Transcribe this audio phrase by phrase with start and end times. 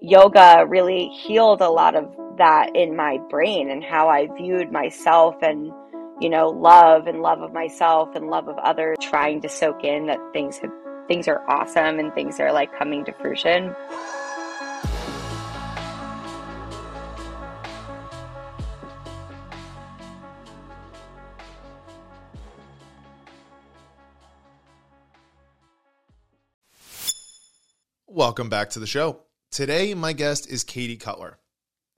[0.00, 2.04] yoga really healed a lot of
[2.38, 5.72] that in my brain and how I viewed myself and
[6.20, 10.06] you know love and love of myself and love of others trying to soak in
[10.06, 10.70] that things have
[11.08, 13.74] things are awesome and things are like coming to fruition
[28.10, 29.27] Welcome back to the show.
[29.50, 31.38] Today, my guest is Katie Kutler.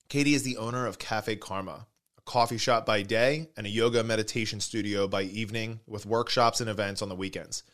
[0.09, 4.05] Katie is the owner of Kaffe Karma, a coffee shop by day and a yoga
[4.05, 7.65] meditation studio by evening with workshops and events on the weekends.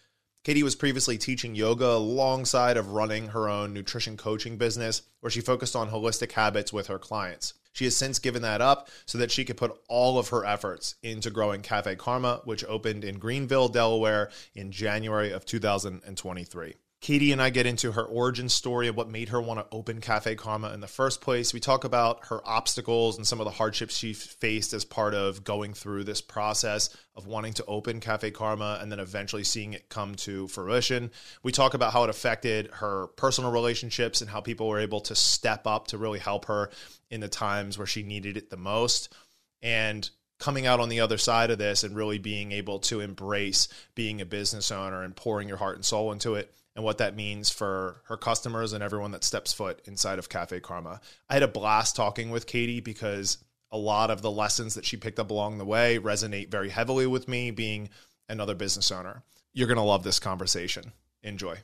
[0.45, 5.43] Katie was previously teaching yoga alongside of running her own nutrition coaching business where she
[5.43, 7.53] focused on holistic habits with her clients.
[7.73, 10.95] She has since given that up so that she could put all of her efforts
[11.03, 16.75] into growing Kaffe Karma, which opened in Greenville, Delaware in January of 2023.
[17.07, 20.01] Katie and I get into her origin story of what made her want to open
[20.01, 21.55] Kaffe Karma in the first place.
[21.55, 25.45] We talk about her obstacles and some of the hardships she faced as part of
[25.45, 29.89] going through this process of wanting to open Kaffe Karma and then eventually seeing it
[29.89, 31.13] come to fruition.
[31.45, 35.15] We talk about how it affected her personal relationships and how people were able to
[35.15, 36.71] step up to really help her
[37.09, 39.15] in the times where she needed it the most.
[39.63, 40.11] And
[40.41, 44.21] coming out on the other side of this and really being able to embrace being
[44.21, 47.49] a business owner and pouring your heart and soul into it and what that means
[47.51, 51.01] for her customers and everyone that steps foot inside of Kaffe Karma.
[51.29, 53.39] I had a blast talking with Katie because
[53.73, 57.07] a lot of the lessons that she picked up along the way resonate very heavily
[57.07, 57.89] with me being
[58.29, 59.23] another business owner.
[59.55, 60.93] You're going to love this conversation.
[61.23, 61.57] Enjoy.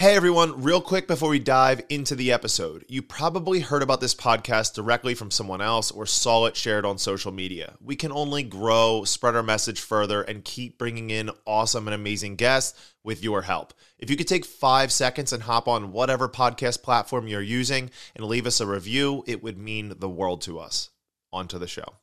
[0.00, 2.84] Hey everyone, real quick before we dive into the episode.
[2.86, 6.98] You probably heard about this podcast directly from someone else or saw it shared on
[6.98, 7.74] social media.
[7.80, 12.36] We can only grow, spread our message further, and keep bringing in awesome and amazing
[12.36, 13.74] guests with your help.
[13.98, 18.24] If you could take five seconds and hop on whatever podcast platform you're using and
[18.24, 20.90] leave us a review, it would mean the world to us.
[21.32, 21.94] On to the show.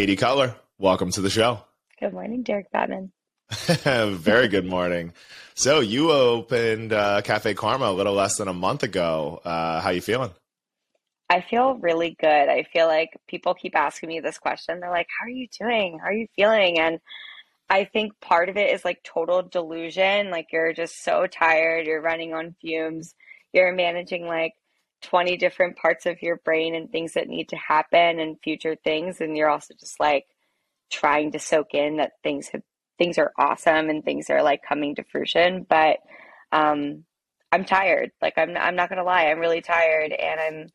[0.00, 1.60] Katie Kutler, welcome to the show.
[2.00, 3.12] good morning derek batman
[3.50, 5.12] Very good morning.
[5.54, 9.42] So you opened uh, Kaffe Karma a little less than a month ago.
[9.44, 10.30] Uh, how you feeling?
[11.28, 12.48] I feel really good.
[12.48, 14.80] I feel like people keep asking me this question.
[14.80, 15.98] They're like, How are you doing?
[15.98, 16.78] How are you feeling?
[16.78, 16.98] And
[17.68, 20.30] I think part of it is like total delusion.
[20.30, 23.14] Like you're just so tired, you're running on fumes,
[23.52, 24.54] you're managing like
[25.02, 29.20] 20 different parts of your brain and things that need to happen and future things.
[29.20, 30.26] And you're also just like
[30.90, 32.62] trying to soak in that things have
[32.98, 35.66] things are awesome and things are like coming to fruition.
[35.68, 35.98] But
[36.52, 37.04] um
[37.52, 38.10] I'm tired.
[38.20, 40.70] Like I'm I'm not gonna lie, I'm really tired and I'm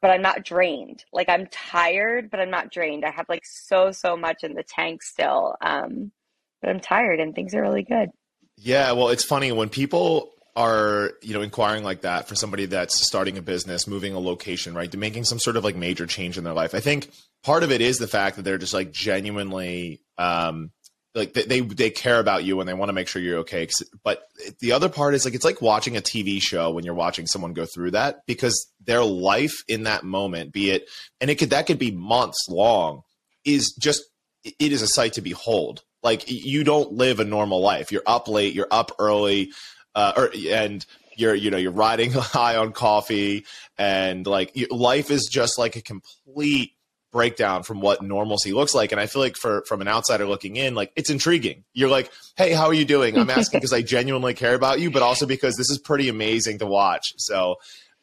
[0.00, 1.04] but I'm not drained.
[1.12, 3.04] Like I'm tired, but I'm not drained.
[3.04, 5.56] I have like so so much in the tank still.
[5.60, 6.12] Um,
[6.60, 8.10] but I'm tired, and things are really good.
[8.56, 13.06] Yeah, well, it's funny when people are you know inquiring like that for somebody that's
[13.06, 14.90] starting a business, moving a location, right?
[14.90, 16.74] They're making some sort of like major change in their life.
[16.74, 17.10] I think
[17.42, 20.70] part of it is the fact that they're just like genuinely um,
[21.14, 23.68] like they, they they care about you and they want to make sure you're okay.
[24.04, 24.22] But
[24.60, 27.52] the other part is like it's like watching a TV show when you're watching someone
[27.52, 30.88] go through that because their life in that moment, be it
[31.20, 33.02] and it could that could be months long,
[33.44, 34.02] is just
[34.44, 35.82] it is a sight to behold.
[36.02, 37.90] Like you don't live a normal life.
[37.92, 38.54] You're up late.
[38.54, 39.52] You're up early,
[39.94, 40.84] uh, or and
[41.16, 43.44] you're you know you're riding high on coffee
[43.78, 46.72] and like life is just like a complete
[47.12, 48.92] breakdown from what normalcy looks like.
[48.92, 51.64] And I feel like for from an outsider looking in, like it's intriguing.
[51.72, 53.16] You're like, hey, how are you doing?
[53.16, 56.58] I'm asking because I genuinely care about you, but also because this is pretty amazing
[56.58, 57.12] to watch.
[57.16, 57.56] So,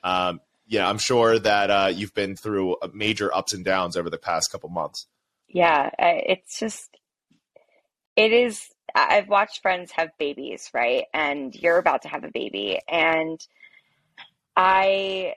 [0.04, 4.18] um, yeah, I'm sure that uh, you've been through major ups and downs over the
[4.18, 5.08] past couple months.
[5.48, 6.98] Yeah, it's just
[8.16, 8.68] it is.
[8.96, 11.06] I've watched friends have babies, right?
[11.14, 13.40] And you're about to have a baby, and
[14.56, 15.36] I,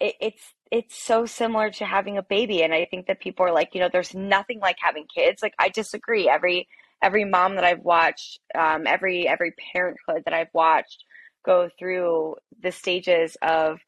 [0.00, 2.62] it, it's it's so similar to having a baby.
[2.62, 5.42] And i think that people are like you know there's nothing like having kids.
[5.42, 6.28] Like i disagree.
[6.28, 6.68] Every
[7.02, 11.04] every mom that i've watched um, every every parenthood that i've watched
[11.44, 13.78] go through the stages of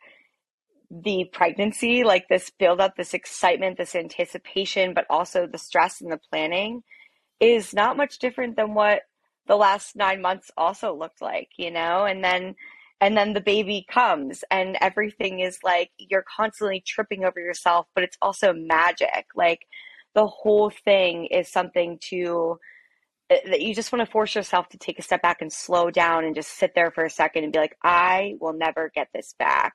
[0.90, 6.10] the pregnancy like this build up this excitement this anticipation but also the stress and
[6.10, 6.82] the planning
[7.40, 9.02] is not much different than what
[9.46, 12.04] the last nine months also looked like you know?
[12.04, 12.54] And then
[13.00, 18.04] and then the baby comes and everything is like you're constantly tripping over yourself but
[18.04, 19.26] it's also magic.
[19.34, 19.66] Like
[20.14, 22.58] the whole thing is something to
[23.30, 25.90] uh, that you just want to force yourself to take a step back and slow
[25.90, 29.08] down and just sit there for a second and be like i will never get
[29.14, 29.74] this back.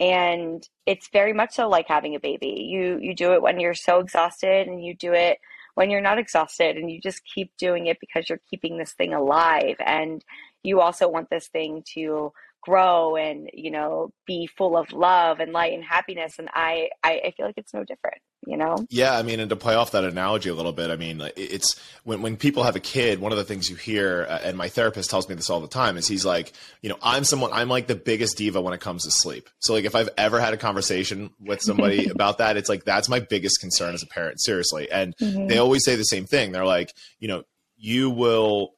[0.00, 2.66] And it's very much so like having a baby.
[2.68, 5.38] You you do it when you're so exhausted and you do it
[5.78, 9.14] when you're not exhausted and you just keep doing it because you're keeping this thing
[9.14, 9.76] alive.
[9.86, 10.24] And
[10.64, 12.32] you also want this thing to
[12.62, 17.20] grow and you know be full of love and light and happiness and I, I
[17.26, 18.86] i feel like it's no different you know?
[18.90, 21.80] Yeah i mean and to play off that analogy a little bit i mean it's
[22.04, 24.68] when when people have a kid one of the things you hear uh, and my
[24.68, 26.52] therapist tells me this all the time is he's like
[26.82, 29.48] you know i'm someone i'm like the biggest diva when it comes to sleep.
[29.60, 33.08] So like if i've ever had a conversation with somebody about that it's like that's
[33.08, 34.90] my biggest concern as a parent seriously.
[34.90, 35.46] And mm-hmm.
[35.46, 37.44] they always say the same thing they're like you know
[37.76, 38.74] you will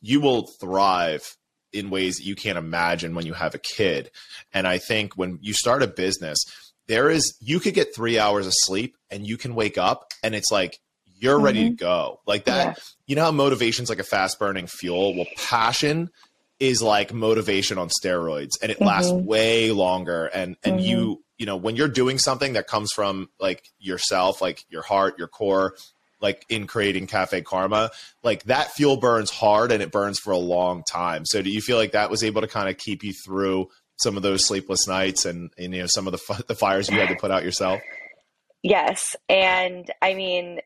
[0.00, 1.36] you will thrive
[1.72, 4.10] in ways that you can't imagine when you have a kid.
[4.52, 6.38] And I think when you start a business,
[6.88, 10.34] there is you could get three hours of sleep and you can wake up and
[10.34, 10.80] it's like
[11.18, 11.44] you're mm-hmm.
[11.44, 12.20] ready to go.
[12.26, 12.82] Like that, yeah.
[13.06, 15.14] you know how motivation's like a fast burning fuel?
[15.14, 16.10] Well, passion
[16.58, 18.86] is like motivation on steroids and it mm-hmm.
[18.86, 20.84] lasts way longer and and mm-hmm.
[20.84, 25.18] you you know when you're doing something that comes from like yourself like your heart
[25.18, 25.74] your core
[26.20, 27.90] like in creating Kaffe Karma,
[28.22, 31.24] like that fuel burns hard and it burns for a long time.
[31.24, 34.16] So do you feel like that was able to kind of keep you through some
[34.16, 37.08] of those sleepless nights and, and you know some of the the fires you had
[37.08, 37.80] to put out yourself?
[38.62, 40.60] Yes, and I mean,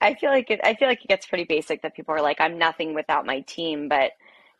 [0.00, 2.40] I feel like it, I feel like it gets pretty basic that people are like,
[2.40, 4.12] I'm nothing without my team, but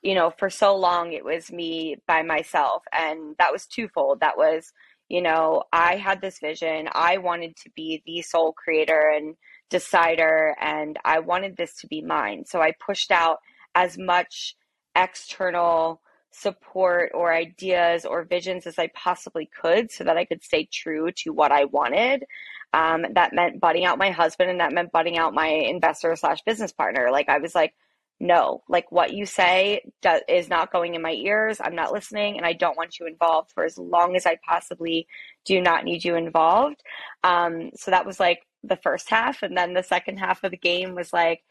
[0.03, 4.21] you know, for so long it was me by myself, and that was twofold.
[4.21, 4.73] That was
[5.09, 6.89] you know, I had this vision.
[6.93, 9.37] I wanted to be the sole creator and
[9.71, 12.45] decider and I wanted this to be mine.
[12.47, 13.39] So I pushed out
[13.75, 14.57] as much
[14.95, 20.69] external support or ideas or visions as I possibly could so that I could stay
[20.73, 22.25] true to what I wanted.
[22.73, 26.43] Um, that meant butting out my husband and that meant butting out my investor slash
[26.43, 27.11] business partner.
[27.13, 27.75] Like I was like,
[28.21, 31.61] no, like what you say do- is not going in my ears.
[31.61, 35.07] I'm not listening and I don't want you involved for as long as I possibly
[35.45, 36.83] do not need you involved.
[37.23, 39.43] Um, so that was like the first half.
[39.43, 41.43] And then the second half of the game was like,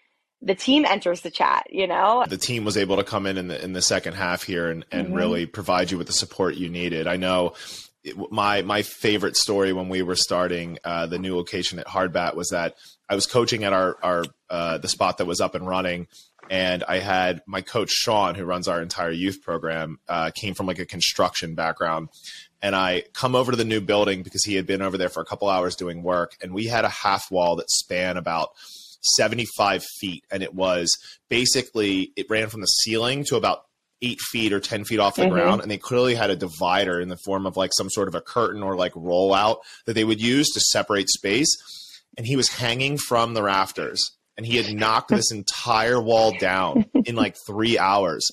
[0.41, 2.25] the team enters the chat, you know?
[2.27, 4.85] The team was able to come in in the, in the second half here and,
[4.91, 5.15] and mm-hmm.
[5.15, 7.07] really provide you with the support you needed.
[7.07, 7.53] I know
[8.29, 12.49] my my favorite story when we were starting uh, the new location at Hardbat was
[12.49, 12.75] that
[13.09, 16.07] I was coaching at our our uh, the spot that was up and running,
[16.49, 20.67] and I had my coach Sean, who runs our entire youth program, uh, came from
[20.67, 22.09] like a construction background,
[22.61, 25.21] and I come over to the new building because he had been over there for
[25.21, 28.49] a couple hours doing work, and we had a half wall that span about
[29.17, 30.97] 75 feet, and it was
[31.29, 33.65] basically it ran from the ceiling to about
[34.03, 35.31] eight feet or 10 feet off the mm-hmm.
[35.31, 35.61] ground.
[35.61, 38.21] And they clearly had a divider in the form of like some sort of a
[38.21, 41.55] curtain or like rollout that they would use to separate space.
[42.17, 46.85] And he was hanging from the rafters and he had knocked this entire wall down
[47.05, 48.29] in like three hours.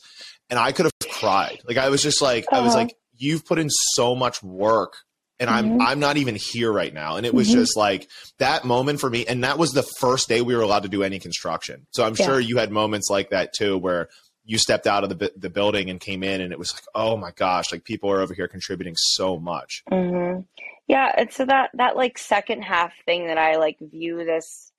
[0.49, 1.61] And I could have cried.
[1.65, 2.61] Like I was just like, uh-huh.
[2.61, 2.85] I was uh-huh.
[2.85, 4.95] like, you've put in so much work
[5.41, 5.81] and mm-hmm.
[5.81, 7.17] I'm I'm not even here right now.
[7.17, 7.59] And it was mm-hmm.
[7.59, 8.09] just like
[8.39, 9.27] that moment for me.
[9.27, 11.87] And that was the first day we were allowed to do any construction.
[11.91, 12.27] So I'm yeah.
[12.27, 14.09] sure you had moments like that too, where
[14.45, 17.17] you stepped out of the the building and came in, and it was like, oh
[17.17, 19.83] my gosh, like people are over here contributing so much.
[19.91, 20.43] Mm-hmm.
[20.87, 24.70] Yeah, and so that that like second half thing that I like view this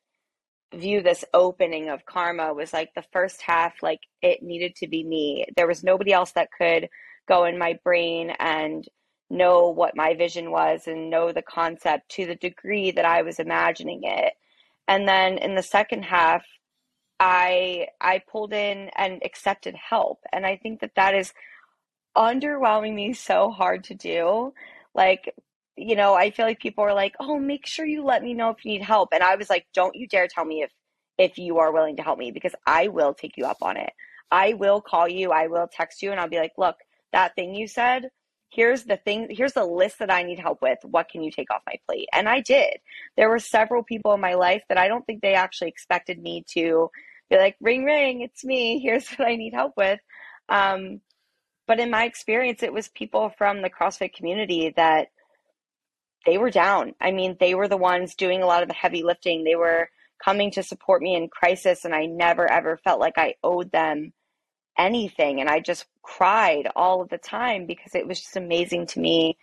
[0.73, 5.03] view this opening of karma was like the first half like it needed to be
[5.03, 6.87] me there was nobody else that could
[7.27, 8.87] go in my brain and
[9.31, 13.39] know what my vision was and know the concept to the degree that I was
[13.39, 14.33] imagining it.
[14.87, 16.43] And then in the second half,
[17.19, 21.33] I I pulled in and accepted help, and I think that that is
[22.17, 24.53] underwhelming me so hard to do.
[24.95, 25.33] Like,
[25.81, 28.49] you know, I feel like people are like, "Oh, make sure you let me know
[28.51, 30.71] if you need help," and I was like, "Don't you dare tell me if
[31.17, 33.93] if you are willing to help me because I will take you up on it.
[34.31, 36.77] I will call you, I will text you, and I'll be like, look."
[37.11, 38.09] that thing you said
[38.49, 40.79] here's the thing here's the list that i need help with.
[40.83, 42.77] What can you take off my plate and i did.
[43.17, 46.43] There were several people in my life that i don't think they actually expected me
[46.53, 46.89] to
[47.29, 48.79] be like ring ring it's me.
[48.79, 49.99] Here's what i need help with.
[50.49, 51.01] Um,
[51.67, 55.09] but in my experience it was people from the crossfit community that
[56.25, 56.93] they were down.
[57.01, 59.43] I mean they were the ones doing a lot of the heavy lifting.
[59.43, 59.89] They were
[60.23, 64.13] coming to support me in crisis and i never ever felt like i owed them
[64.77, 65.39] anything.
[65.39, 69.37] And I just cried all of the time because it was just amazing to me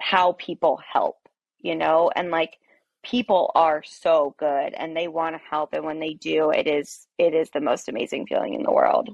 [0.00, 1.16] how people help,
[1.60, 2.56] you know, and like
[3.04, 7.08] people are so good and they want to help and when they do it is
[7.18, 9.08] it is the most amazing feeling in the world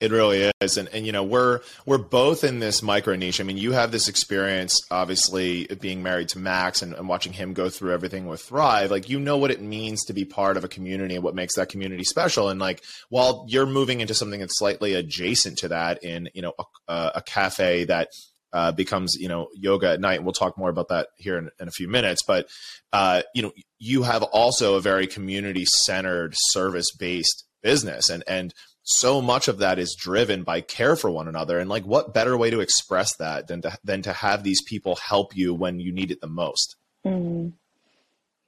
[0.00, 3.38] It really is, and and you know we're we're both in this micro niche.
[3.38, 7.52] I mean, you have this experience, obviously, being married to Max and, and, watching him
[7.52, 8.90] go through everything with Thrive.
[8.90, 11.56] Like you know what it means to be part of a community and what makes
[11.56, 12.48] that community special.
[12.48, 16.54] And like while you're moving into something that's slightly adjacent to that, in you know
[16.88, 18.08] a, a cafe that
[18.54, 20.16] uh, becomes you know yoga at night.
[20.16, 22.22] And we'll talk more about that here in, in a few minutes.
[22.26, 22.48] But
[22.92, 28.54] uh, you know you have also a very community centered, service based business, and and
[28.90, 31.58] so much of that is driven by care for one another.
[31.58, 34.96] And like what better way to express that than to than to have these people
[34.96, 36.76] help you when you need it the most?
[37.06, 37.54] Mm.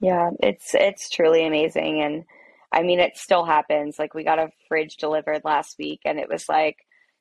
[0.01, 2.03] yeah it's it's truly amazing.
[2.03, 2.25] And
[2.73, 3.99] i mean it still happens.
[3.99, 6.77] Like we got a fridge delivered last week and it was like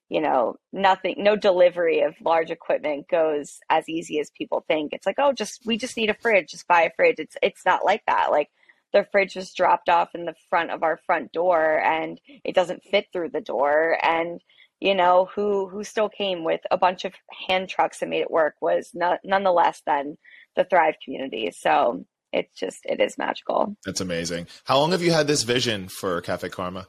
[0.10, 4.94] you know nothing no delivery of large equipment goes as easy as people think.
[4.94, 6.50] It's like oh just we just need a fridge.
[6.52, 7.20] Just buy a fridge.
[7.20, 8.32] It's it's not like that.
[8.32, 8.50] Like
[8.94, 12.84] the fridge was dropped off in the front of our front door and it doesn't
[12.84, 13.98] fit through the door.
[14.04, 14.42] And
[14.80, 17.14] you know who who still came with a bunch of
[17.48, 20.18] hand trucks and made it work was not, nonetheless then
[20.56, 21.52] the thrive community.
[21.52, 23.76] So it's just it is magical.
[23.86, 24.48] That's amazing.
[24.66, 26.88] How long have you had this vision for kaffe karma?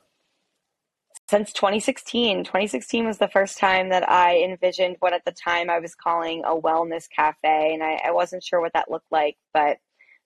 [1.28, 5.78] Since 2016 2016 was the first time that i envisioned what at the time i
[5.78, 9.78] was calling a wellness cafe and I, I wasn't sure what that looked like but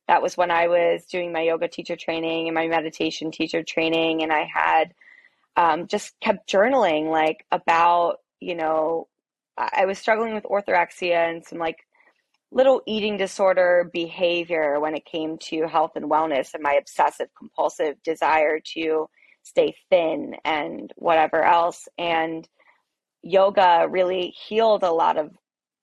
[0.08, 4.22] that was when I was doing my yoga teacher training and my meditation teacher training.
[4.22, 4.94] And I had
[5.56, 9.08] um, just kept journaling like about, you know,
[9.58, 11.78] I was struggling with orthorexia and some like
[12.52, 18.00] little eating disorder behavior when it came to health and wellness and my obsessive compulsive
[18.02, 19.08] desire to
[19.42, 21.88] stay thin and whatever else.
[21.98, 22.46] And
[23.22, 25.30] yoga really healed a lot of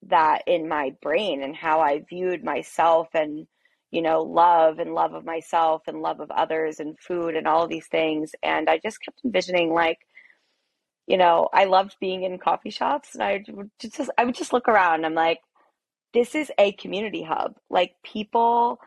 [0.04, 3.48] that in my brain and how I viewed myself and
[3.94, 7.68] you know, love and love of myself and love of others and food and all
[7.68, 8.32] these things.
[8.42, 10.00] And I just kept envisioning like,
[11.06, 14.52] you know, I loved being in coffee shops and I would just I would just
[14.52, 15.06] look around.
[15.06, 15.42] I'm like,
[16.12, 17.58] this is a community hub.
[17.70, 18.80] Like people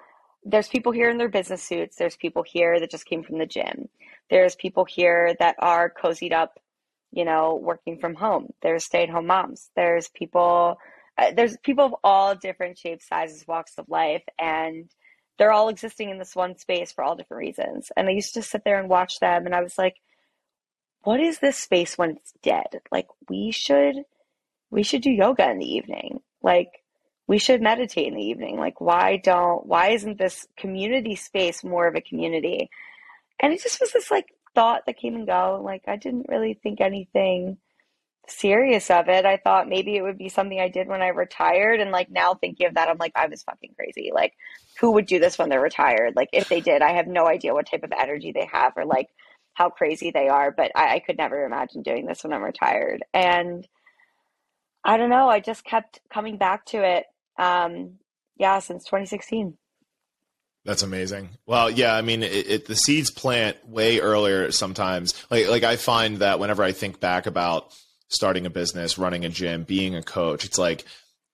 [0.44, 1.94] there's people here in their business suits.
[1.96, 3.88] There's people here that just came from the gym.
[4.28, 6.58] There's people here that are cozied up,
[7.12, 8.48] you know, working from home.
[8.60, 9.70] There's stay-at-home moms.
[9.76, 10.78] There's people
[11.18, 14.90] uh, there's people of all different shapes, sizes, walks of life, and
[15.38, 17.90] they're all existing in this one space for all different reasons.
[17.96, 19.96] And I used to sit there and watch them, and I was like,
[21.02, 22.80] "What is this space when it's dead?
[22.92, 23.96] Like we should,
[24.70, 26.20] we should do yoga in the evening.
[26.42, 26.70] Like
[27.26, 28.58] we should meditate in the evening.
[28.58, 32.70] Like why don't, why isn't this community space more of a community?"
[33.40, 35.60] And it just was this like thought that came and go.
[35.64, 37.58] Like I didn't really think anything
[38.28, 39.24] serious of it.
[39.24, 41.80] I thought maybe it would be something I did when I retired.
[41.80, 44.10] And like now thinking of that, I'm like, I was fucking crazy.
[44.14, 44.34] Like,
[44.80, 46.14] who would do this when they're retired?
[46.16, 48.84] Like, if they did, I have no idea what type of energy they have or
[48.84, 49.08] like
[49.54, 50.50] how crazy they are.
[50.50, 53.04] But I, I could never imagine doing this when I'm retired.
[53.14, 53.66] And
[54.84, 55.28] I don't know.
[55.28, 57.06] I just kept coming back to it.
[57.38, 57.94] Um,
[58.38, 59.56] yeah, since 2016.
[60.64, 61.30] That's amazing.
[61.46, 65.14] Well, yeah, I mean, it, it, the seeds plant way earlier sometimes.
[65.30, 67.72] Like, like I find that whenever I think back about
[68.08, 70.44] starting a business, running a gym, being a coach.
[70.44, 70.84] It's like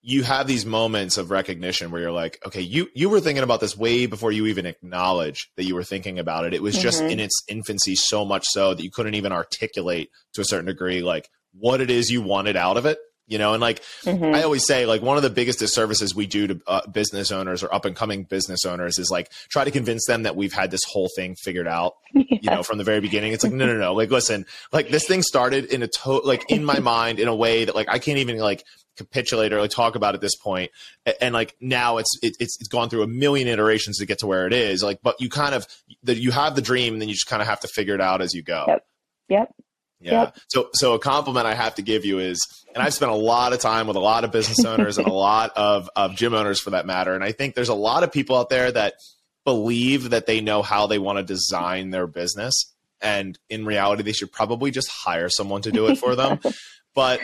[0.00, 3.60] you have these moments of recognition where you're like, okay, you you were thinking about
[3.60, 6.54] this way before you even acknowledge that you were thinking about it.
[6.54, 6.82] It was mm-hmm.
[6.82, 10.66] just in its infancy so much so that you couldn't even articulate to a certain
[10.66, 12.98] degree like what it is you wanted out of it
[13.32, 14.34] you know and like mm-hmm.
[14.34, 17.62] i always say like one of the biggest disservices we do to uh, business owners
[17.62, 20.70] or up and coming business owners is like try to convince them that we've had
[20.70, 22.24] this whole thing figured out yeah.
[22.42, 23.32] you know from the very beginning.
[23.32, 23.94] It's like no no no.
[23.94, 27.34] Like listen like this thing started in a to like in my mind in a
[27.34, 28.64] way that like i can't even like
[28.96, 30.70] capitulate or like talk about at this point.
[31.20, 34.26] And, like now it's it, it's it's gone through a million iterations to get to
[34.26, 34.82] where it is.
[34.82, 35.66] Like but you kind of
[36.02, 38.00] that you have the dream and then you just kind of have to figure it
[38.00, 38.64] out as you go.
[38.68, 38.86] Yep.
[39.28, 39.54] Yep
[40.02, 40.12] yeah.
[40.12, 40.38] Yep.
[40.49, 42.40] So so a compliment I have to give you is
[42.75, 45.12] and I've spent a lot of time with a lot of business owners and a
[45.12, 47.14] lot of, of gym owners for that matter.
[47.14, 48.94] And I think there's a lot of people out there that
[49.44, 52.73] believe that they know how they want to design their business.
[53.00, 56.38] And in reality, they should probably just hire someone to do it for them.
[56.94, 57.21] but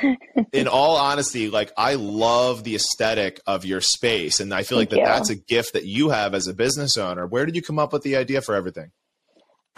[0.53, 4.41] in all honesty, like I love the aesthetic of your space.
[4.41, 7.27] And I feel like that that's a gift that you have as a business owner.
[7.27, 8.91] Where did you come up with the idea for everything?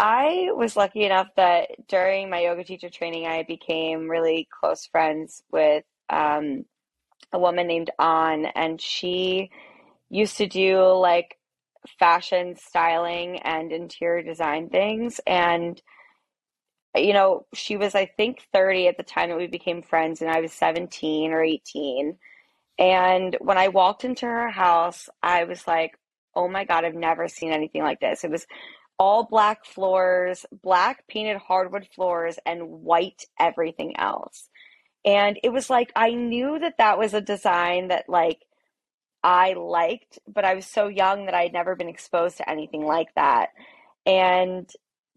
[0.02, 5.42] I was lucky enough that during my yoga teacher training, I became really close friends
[5.52, 6.64] with um,
[7.35, 9.50] a woman named An, and she
[10.09, 11.37] used to do like
[11.99, 15.21] fashion styling and interior design things.
[15.26, 15.78] And,
[16.97, 20.30] you know, she was, I think, 30 at the time that we became friends, and
[20.30, 22.16] I was 17 or 18.
[22.78, 25.99] And when I walked into her house, I was like,
[26.35, 28.25] oh my God, I've never seen anything like this.
[28.25, 28.47] It was
[29.00, 34.50] all black floors, black painted hardwood floors, and white everything else.
[35.07, 38.45] And it was like I knew that that was a design that like
[39.25, 42.85] I liked, but I was so young that I had never been exposed to anything
[42.85, 43.49] like that.
[44.04, 44.71] And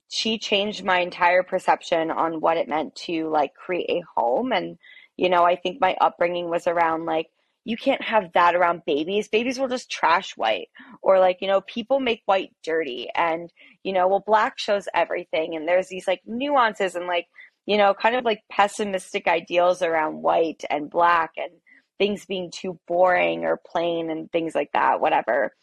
[0.07, 4.77] she changed my entire perception on what it meant to like create a home and
[5.17, 7.29] you know, I think my upbringing was around like
[7.65, 9.27] you can't have that around babies.
[9.27, 10.69] Babies will just trash white.
[11.01, 13.51] Or like, you know, people make white dirty and,
[13.83, 17.27] you know, well black shows everything and there's these like nuances and like,
[17.65, 21.51] you know, kind of like pessimistic ideals around white and black and
[21.97, 25.53] things being too boring or plain and things like that, whatever.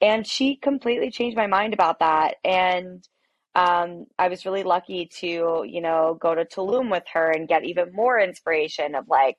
[0.00, 2.36] And she completely changed my mind about that.
[2.44, 3.06] And
[3.54, 7.64] um, I was really lucky to, you know, go to Tulum with her and get
[7.64, 9.36] even more inspiration of like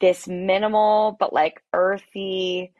[0.00, 2.72] this minimal but like earthy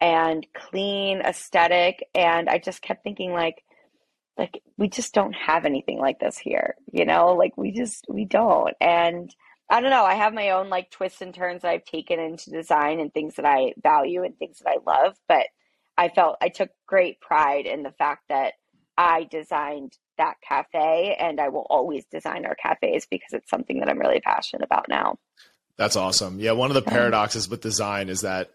[0.00, 2.08] and clean aesthetic.
[2.14, 3.62] And I just kept thinking like,
[4.38, 8.24] like we just don't have anything like this here, you know, like we just we
[8.24, 8.74] don't.
[8.80, 9.34] And
[9.68, 12.50] I don't know, I have my own like twists and turns that I've taken into
[12.50, 15.46] design and things that I value and things that I love, but
[15.98, 18.54] I felt I took great pride in the fact that
[18.96, 23.88] I designed that cafe and I will always design our cafes because it's something that
[23.88, 25.18] I'm really passionate about now.
[25.80, 26.40] That's awesome.
[26.40, 28.50] Yeah, one of the paradoxes with design is that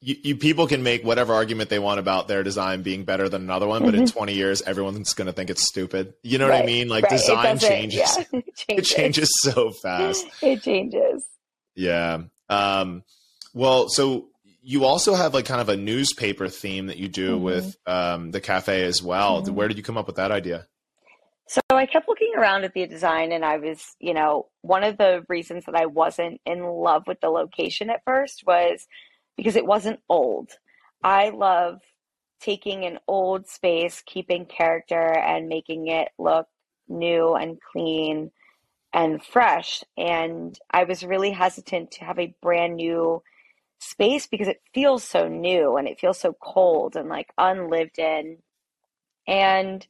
[0.00, 3.42] you, you, people can make whatever argument they want about their design being better than
[3.42, 4.02] another one, but mm-hmm.
[4.02, 6.14] in 20 years, everyone's going to think it's stupid.
[6.24, 6.88] You know right, what I mean?
[6.88, 7.12] Like right.
[7.12, 8.00] design changes.
[8.00, 8.90] Yeah, it changes.
[8.90, 10.26] It changes so fast.
[10.42, 11.24] It changes.
[11.76, 12.22] Yeah.
[12.48, 13.04] Um,
[13.54, 14.26] well, so
[14.60, 17.44] you also have like kind of a newspaper theme that you do mm-hmm.
[17.44, 19.42] with um, the cafe as well.
[19.42, 19.54] Mm-hmm.
[19.54, 20.66] Where did you come up with that idea?
[21.46, 24.96] So I kept looking around at the design, and I was, you know, one of
[24.96, 28.86] the reasons that I wasn't in love with the location at first was
[29.36, 30.52] because it wasn't old.
[31.02, 31.80] I love
[32.40, 36.46] taking an old space, keeping character, and making it look
[36.88, 38.30] new and clean
[38.92, 39.84] and fresh.
[39.98, 43.22] And I was really hesitant to have a brand new
[43.78, 48.38] space because it feels so new and it feels so cold and like unlived in.
[49.26, 49.86] And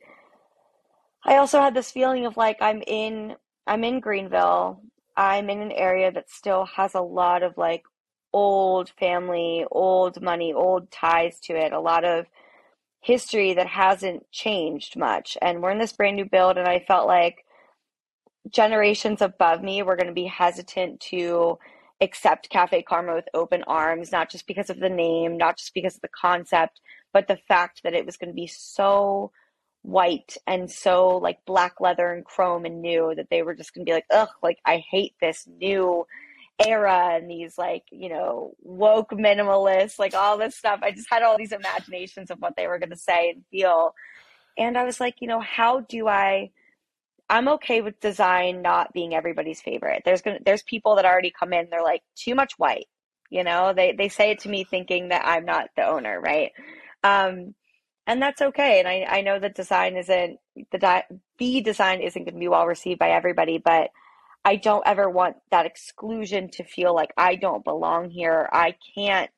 [1.24, 4.82] I also had this feeling of like I'm in I'm in Greenville.
[5.16, 7.84] I'm in an area that still has a lot of like
[8.32, 12.26] old family, old money, old ties to it, a lot of
[13.00, 15.38] history that hasn't changed much.
[15.40, 17.44] And we're in this brand new build and I felt like
[18.50, 21.58] generations above me were going to be hesitant to
[22.00, 25.94] accept Kaffe Karma with open arms, not just because of the name, not just because
[25.94, 26.80] of the concept,
[27.12, 29.30] but the fact that it was going to be so
[29.85, 33.83] white and so like black leather and chrome and new that they were just to
[33.85, 36.07] be like, ugh, like I hate this new
[36.64, 40.81] era and these like, you know, woke minimalists, like all this stuff.
[40.83, 43.94] I just had all these imaginations of what they were to say and feel.
[44.57, 46.51] And I was like, you know, how do I
[47.29, 50.03] I'm okay with design not being everybody's favorite.
[50.07, 52.87] There's gonna there's people that already come in, they're like, too much white.
[53.29, 56.53] You know, they they say it to me thinking that I'm not the owner, right?
[57.03, 57.55] Um,
[58.06, 58.80] and that's okay.
[58.80, 60.38] And I, I know that design isn't
[60.70, 61.04] the di-
[61.38, 63.90] the design isn't going to be well received by everybody, but
[64.44, 68.48] I don't ever want that exclusion to feel like I don't belong here.
[68.52, 69.30] I can't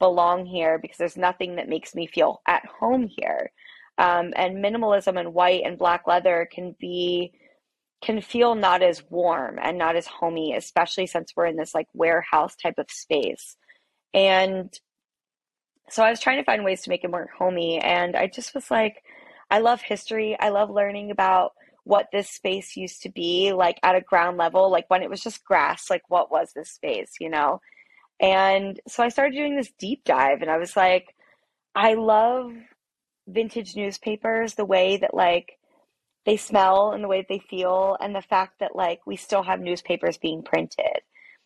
[0.00, 3.52] belong here because there's nothing that makes me feel at home here.
[3.96, 7.32] Um, and minimalism and white and black leather can be
[8.02, 11.86] can feel not as warm and not as homey, especially since we're in this like
[11.92, 13.56] warehouse type of space.
[14.14, 14.72] And
[15.90, 17.78] so I was trying to find ways to make it more homey.
[17.80, 19.02] And I just was like,
[19.50, 20.36] I love history.
[20.38, 21.52] I love learning about
[21.84, 25.22] what this space used to be like at a ground level, like when it was
[25.22, 27.60] just grass, like what was this space, you know?
[28.20, 31.14] And so I started doing this deep dive and I was like,
[31.74, 32.52] I love
[33.26, 35.58] vintage newspapers, the way that like
[36.26, 39.42] they smell and the way that they feel, and the fact that like we still
[39.42, 41.00] have newspapers being printed.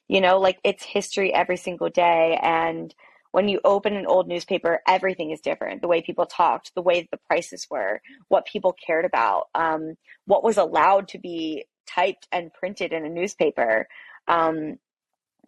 [0.08, 2.38] You know, like it's history every single day.
[2.42, 2.94] And
[3.34, 5.82] when you open an old newspaper, everything is different.
[5.82, 10.44] The way people talked, the way the prices were, what people cared about, um, what
[10.44, 13.88] was allowed to be typed and printed in a newspaper
[14.28, 14.78] um,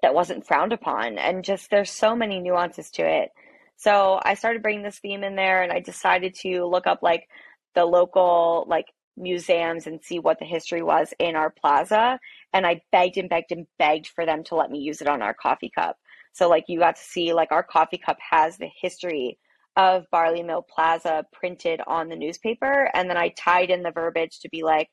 [0.02, 1.16] that wasn't frowned upon.
[1.16, 3.30] And just there's so many nuances to it.
[3.76, 7.28] So I started bringing this theme in there and I decided to look up like
[7.76, 12.18] the local like museums and see what the history was in our plaza.
[12.52, 15.22] And I begged and begged and begged for them to let me use it on
[15.22, 15.96] our coffee cup.
[16.36, 19.38] So like you got to see like our coffee cup has the history
[19.74, 22.90] of Barley Mill Plaza printed on the newspaper.
[22.92, 24.90] And then I tied in the verbiage to be like,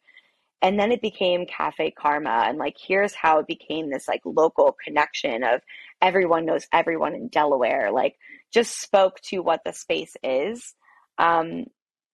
[0.61, 2.45] and then it became Kaffe Karma.
[2.47, 5.59] And like, here's how it became this like local connection of
[6.01, 7.91] everyone knows everyone in Delaware.
[7.91, 8.15] Like,
[8.53, 10.73] just spoke to what the space is.
[11.17, 11.65] Um,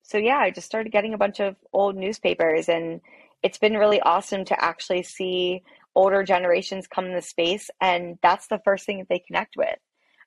[0.02, 3.02] so yeah, I just started getting a bunch of old newspapers and
[3.44, 5.62] it's been really awesome to actually see
[5.96, 9.78] older generations come in the space and that's the first thing that they connect with.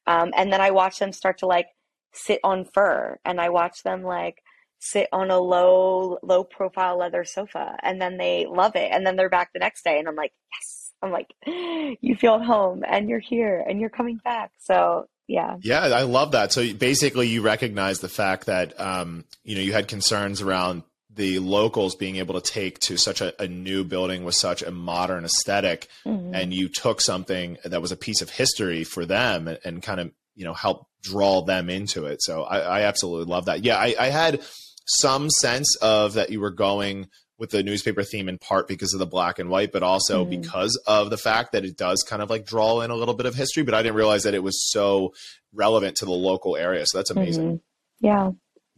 [0.07, 1.69] Um, and then I watch them start to like
[2.13, 4.43] sit on fur and I watch them like
[4.79, 9.17] sit on a low low profile leather sofa and then they love it and then
[9.17, 10.93] they're back the next day and I'm like, yes.
[11.03, 14.53] I'm like, you feel at home and you're here and you're coming back.
[14.59, 15.57] So yeah.
[15.61, 16.53] Yeah, I love that.
[16.53, 20.83] So basically, you recognize the fact that um, you know you had concerns around
[21.15, 24.71] the locals being able to take to such a, a new building with such a
[24.71, 26.35] modern aesthetic, mm-hmm.
[26.35, 30.01] and you took something that was a piece of history for them and, and kind
[30.01, 32.23] of you know help draw them into it.
[32.23, 33.65] So I, I absolutely love that.
[33.65, 34.41] Yeah, I, I had
[34.87, 39.01] some sense of that you were going with the newspaper theme in part because of
[39.01, 40.41] the black and white, but also mm-hmm.
[40.41, 43.27] because of the fact that it does kind of like draw in a little bit
[43.27, 43.65] of history.
[43.65, 45.13] But I didn't realize that it was so
[45.53, 46.85] relevant to the local area.
[46.87, 47.45] So that's amazing.
[47.45, 48.07] Mm-hmm.
[48.07, 48.31] Yeah.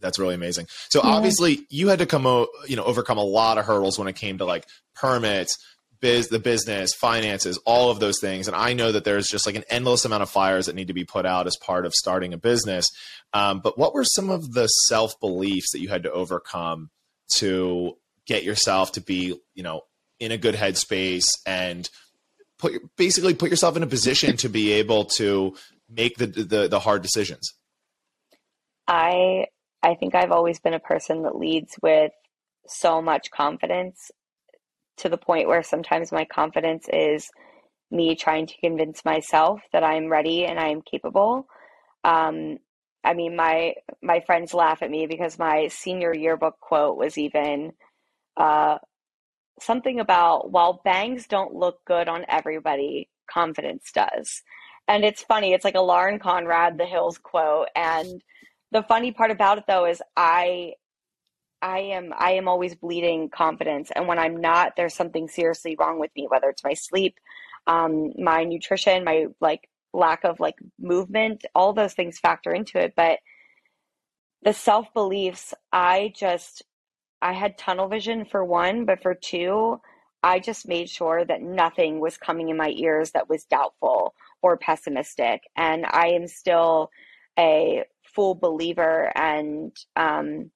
[0.04, 0.66] That's really amazing.
[0.90, 1.10] So yeah.
[1.10, 4.14] obviously you had to come, o- you know, overcome a lot of hurdles when it
[4.14, 5.58] came to like permits,
[6.00, 8.46] biz, the business, finances, all of those things.
[8.46, 10.92] And I know that there's just like an endless amount of fires that need to
[10.92, 12.86] be put out as part of starting a business.
[13.32, 16.90] Um, but what were some of the self beliefs that you had to overcome
[17.36, 19.80] to get yourself to be, you know,
[20.20, 21.88] in a good headspace and
[22.58, 25.56] put your, basically put yourself in a position to be able to
[25.88, 27.52] make the, the the hard decisions.
[28.86, 29.46] I
[29.84, 32.12] I think I've always been a person that leads with
[32.66, 34.10] so much confidence
[34.96, 37.30] to the point where sometimes my confidence is
[37.90, 41.46] me trying to convince myself that I'm ready and I am capable.
[42.02, 42.58] Um,
[43.04, 47.72] I mean, my my friends laugh at me because my senior yearbook quote was even
[48.38, 48.78] uh,
[49.60, 54.42] something about while bangs don't look good on everybody, confidence does.
[54.88, 57.68] And it's funny, it's like a Lauren Conrad, The Hills quote.
[57.76, 58.22] And
[58.74, 60.74] the funny part about it though is I
[61.62, 63.90] I am I am always bleeding confidence.
[63.94, 67.18] And when I'm not, there's something seriously wrong with me, whether it's my sleep,
[67.66, 72.94] um, my nutrition, my like lack of like movement, all those things factor into it.
[72.96, 73.20] But
[74.42, 76.64] the self beliefs, I just
[77.22, 79.80] I had tunnel vision for one, but for two,
[80.22, 84.56] I just made sure that nothing was coming in my ears that was doubtful or
[84.56, 85.42] pessimistic.
[85.56, 86.90] And I am still
[87.38, 87.84] a
[88.14, 90.50] full believer and um,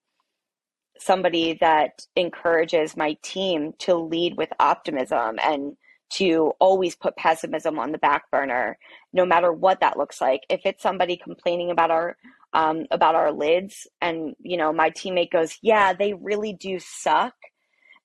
[0.98, 5.76] somebody that encourages my team to lead with optimism and
[6.10, 8.78] to always put pessimism on the back burner,
[9.12, 10.42] no matter what that looks like.
[10.48, 12.16] If it's somebody complaining about our
[12.52, 17.34] um, about our lids and you know my teammate goes yeah they really do suck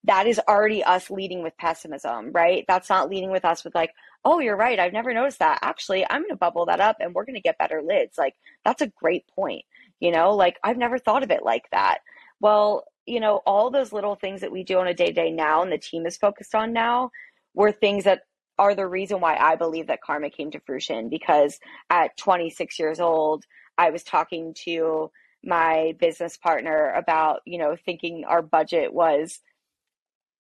[0.03, 3.91] that is already us leading with pessimism right that's not leading with us with like
[4.25, 4.79] oh you're right.
[4.79, 5.59] I've never noticed that.
[5.61, 8.17] Actually i'm going to bubble that up and we're going to get better lids.
[8.17, 9.63] Like that's a great point
[9.99, 10.35] you know?
[10.35, 11.99] Like i've never thought of it like that.
[12.39, 15.31] Well you know all those little things that we do on a day to day
[15.31, 17.11] now and the team is focused on now
[17.53, 18.21] were things that
[18.57, 21.59] are the reason why i believe that karma came to fruition because
[21.89, 23.43] at 26 years old
[23.77, 25.11] I was talking to
[25.43, 29.39] my business partner about, you know, thinking our budget was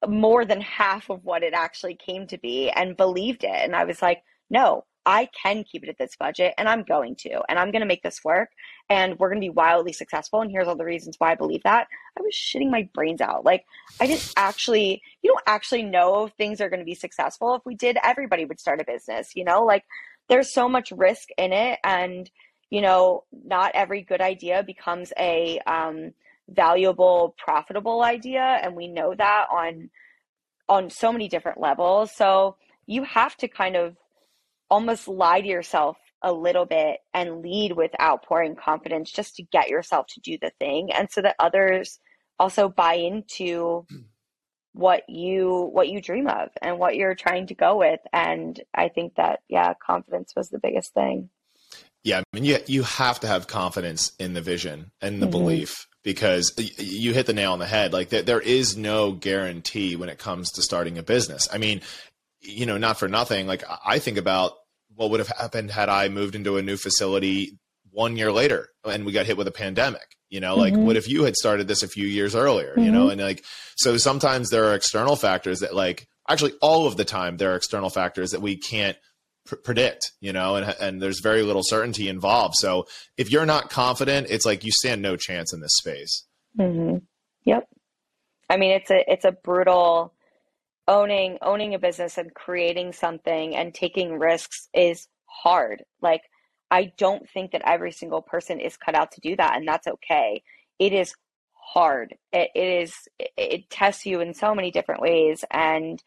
[0.07, 3.49] more than half of what it actually came to be and believed it.
[3.49, 7.15] And I was like, no, I can keep it at this budget and I'm going
[7.17, 8.49] to, and I'm going to make this work
[8.89, 10.41] and we're going to be wildly successful.
[10.41, 11.87] And here's all the reasons why I believe that.
[12.17, 13.43] I was shitting my brains out.
[13.43, 13.65] Like,
[13.99, 17.55] I didn't actually, you don't actually know if things are going to be successful.
[17.55, 19.83] If we did, everybody would start a business, you know, like
[20.29, 21.79] there's so much risk in it.
[21.83, 22.29] And
[22.73, 26.11] you know, not every good idea becomes a um,
[26.49, 29.89] valuable, profitable idea, and we know that on
[30.69, 32.11] on so many different levels.
[32.15, 33.95] So you have to kind of
[34.69, 39.69] almost lie to yourself a little bit and lead with outpouring confidence just to get
[39.69, 41.99] yourself to do the thing and so that others
[42.39, 43.85] also buy into
[44.71, 48.87] what you what you dream of and what you're trying to go with and i
[48.87, 51.29] think that yeah confidence was the biggest thing
[52.03, 55.31] yeah, I mean, you you have to have confidence in the vision and the mm-hmm.
[55.31, 57.93] belief because you hit the nail on the head.
[57.93, 61.47] Like there, there is no guarantee when it comes to starting a business.
[61.51, 61.81] I mean,
[62.41, 63.47] you know, not for nothing.
[63.47, 64.53] Like I think about
[64.95, 67.57] what would have happened had I moved into a new facility
[67.89, 70.17] one year later and we got hit with a pandemic.
[70.29, 70.85] You know, like mm-hmm.
[70.85, 72.71] what if you had started this a few years earlier?
[72.71, 72.83] Mm-hmm.
[72.83, 73.11] You know, mm-hmm.
[73.11, 77.37] and like so sometimes there are external factors that like actually all of the time
[77.37, 78.97] there are external factors that we can't
[79.45, 82.55] pr- predict, you know, and, and there's very little certainty involved.
[82.57, 82.85] So
[83.17, 86.25] if you're not confident, it's like you stand no chance in this space.
[86.59, 86.97] Mm-hmm.
[87.45, 87.67] Yep.
[88.49, 90.13] I mean, it's a, it's a brutal
[90.87, 95.83] owning, owning a business and creating something and taking risks is hard.
[96.01, 96.21] Like,
[96.69, 99.55] I don't think that every single person is cut out to do that.
[99.55, 100.43] And that's okay.
[100.79, 101.13] It is
[101.53, 102.15] hard.
[102.31, 105.45] It, it is, it, it tests you in so many different ways.
[105.51, 106.01] And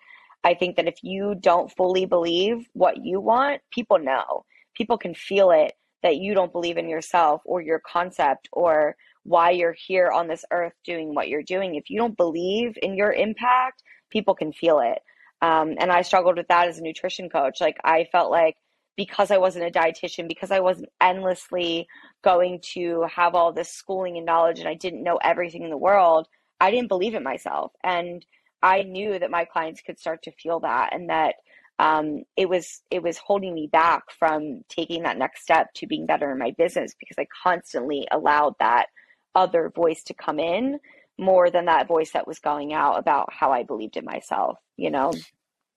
[0.47, 4.45] I think that if you don't fully believe what you want, people know.
[4.77, 5.73] People can feel it
[6.05, 10.45] that you don't believe in yourself or your concept or why you're here on this
[10.53, 11.75] earth doing what you're doing.
[11.75, 15.01] If you don't believe in your impact, people can feel it.
[15.43, 17.61] Um, and I struggled with that as a nutrition coach.
[17.61, 18.55] Like I felt like
[18.97, 21.89] because I wasn't a dietitian, because I wasn't endlessly
[22.23, 25.77] going to have all this schooling and knowledge and I didn't know everything in the
[25.77, 26.29] world,
[26.61, 27.73] I didn't believe in myself.
[27.83, 28.25] And
[28.67, 31.37] I knew that my clients could start to feel that and that
[31.79, 36.07] um, it was it was holding me back from taking that next step to being
[36.07, 38.87] better in my business because I constantly allowed that
[39.35, 40.81] other voice to come in
[41.19, 44.91] more than that voice that was going out about how I believed in myself, you
[44.91, 45.13] know?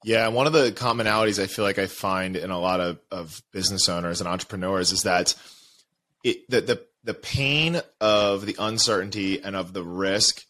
[0.04, 3.41] Yeah, one of the commonalities I feel like I find in a lot of, of
[3.52, 5.36] business owners and entrepreneurs is that
[6.23, 10.43] it the, the the pain of the uncertainty and of the risk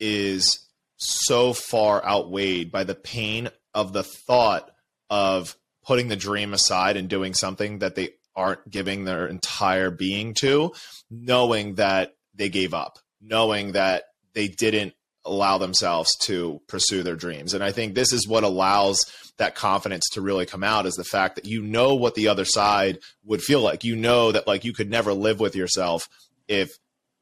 [0.00, 0.63] is
[0.96, 4.70] so far outweighed by the pain of the thought
[5.10, 10.34] of putting the dream aside and doing something that they aren't giving their entire being
[10.34, 10.72] to,
[11.10, 14.04] knowing that they gave up, knowing that
[14.34, 17.54] they didn't allow themselves to pursue their dreams.
[17.54, 19.06] And I think this is what allows
[19.38, 22.44] that confidence to really come out is the fact that you know what the other
[22.44, 23.84] side would feel like.
[23.84, 26.08] You know that like you could never live with yourself
[26.46, 26.70] if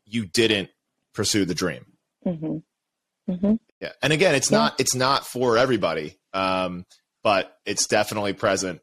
[0.05, 0.71] you didn't
[1.15, 1.87] pursue the dream.
[2.27, 2.59] Mm-hmm.
[3.29, 3.55] Mm-hmm.
[3.81, 3.93] Yeah.
[4.03, 4.59] And again, it's yeah.
[4.59, 6.19] not, it's not for everybody.
[6.33, 6.87] Um,
[7.23, 8.81] but it's definitely present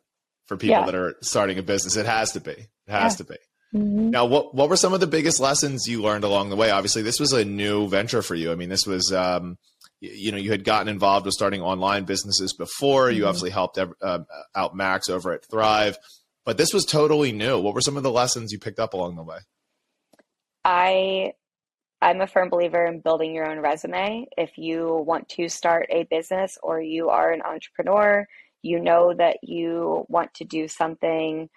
[0.47, 0.85] for people yeah.
[0.85, 1.95] that are starting a business.
[1.95, 2.51] It has to be.
[2.51, 3.17] It has yeah.
[3.17, 3.37] to be.
[3.75, 4.09] Mm-hmm.
[4.09, 6.71] Now, what what were some of the biggest lessons you learned along the way?
[6.71, 8.51] Obviously, this was a new venture for you.
[8.51, 9.57] I mean, this was um,
[9.99, 13.07] you, you know you had gotten involved with starting online businesses before.
[13.07, 13.17] Mm-hmm.
[13.17, 14.19] You obviously helped uh,
[14.55, 15.97] out Max over at Thrive,
[16.45, 17.59] but this was totally new.
[17.59, 19.37] What were some of the lessons you picked up along the way?
[20.65, 21.33] I
[22.01, 24.27] I'm a firm believer in building your own resume.
[24.37, 28.25] If you want to start a business or you are an entrepreneur,
[28.61, 31.49] you know that you want to do something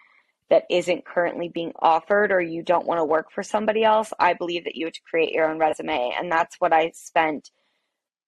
[0.50, 4.35] that isn't currently being offered or you don't want to work for somebody else, I
[4.35, 6.12] believe that you have to create your own resume.
[6.18, 7.50] And that's what I spent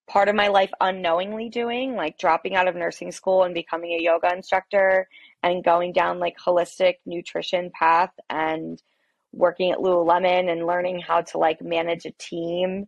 [0.06, 4.02] part of my life unknowingly doing, like dropping out of nursing school and becoming a
[4.02, 5.08] yoga instructor
[5.42, 8.82] and going down like holistic nutrition path and
[9.36, 12.86] working at Lululemon and learning how to like manage a team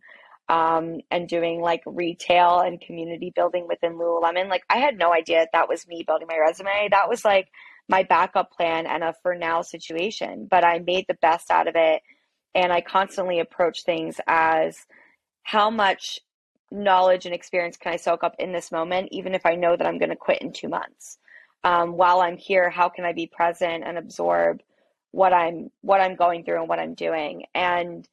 [0.49, 4.49] um, and doing like retail and community building within Lululemon.
[4.49, 6.89] Like I had no idea that was me building my resume.
[6.91, 7.49] That was like
[7.89, 11.75] my backup plan and a for now situation, but I made the best out of
[11.75, 12.01] it.
[12.55, 14.77] And I constantly approach things as
[15.43, 16.19] how much
[16.71, 19.87] knowledge and experience can I soak up in this moment, even if I know that
[19.87, 21.17] I'm going to quit in two months.
[21.63, 24.61] Um, while I'm here, how can I be present and absorb
[25.11, 27.45] what I'm what I'm going through and what I'm doing?
[27.55, 28.07] And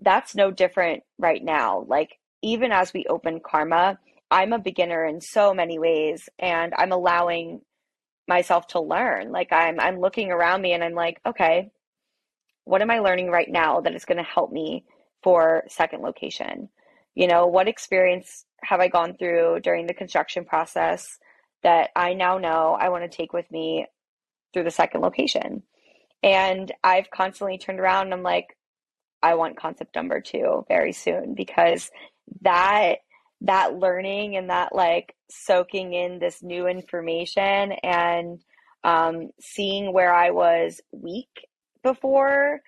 [0.00, 1.84] that's no different right now.
[1.88, 3.98] Like even as we open Karma,
[4.30, 7.62] I'm a beginner in so many ways, and I'm allowing
[8.26, 9.32] myself to learn.
[9.32, 11.70] Like I'm I'm looking around me and I'm like, okay,
[12.64, 14.84] what am I learning right now that is going to help me
[15.22, 16.68] for second location?
[17.14, 21.18] You know, what experience have I gone through during the construction process
[21.62, 23.86] that I now know I want to take with me
[24.52, 25.62] through the second location?
[26.22, 28.56] And I've constantly turned around and I'm like,
[29.22, 31.90] I want concept number two very soon because
[32.42, 32.98] that
[33.42, 38.40] that learning and that like soaking in this new information and
[38.84, 41.46] um, seeing where I was weak
[41.82, 42.60] before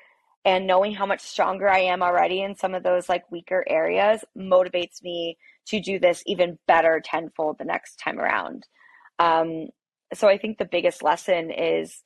[0.44, 4.24] and knowing how much stronger I am already in some of those like weaker areas
[4.36, 5.36] motivates me
[5.66, 8.66] to do this even better tenfold the next time around.
[9.18, 9.68] Um,
[10.14, 12.02] so I think the biggest lesson is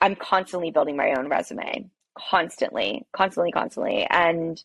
[0.00, 4.62] I'm constantly building my own resume, constantly, constantly, constantly, and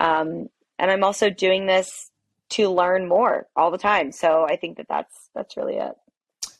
[0.00, 2.10] um, and I'm also doing this
[2.50, 4.12] to learn more all the time.
[4.12, 5.92] So I think that that's that's really it.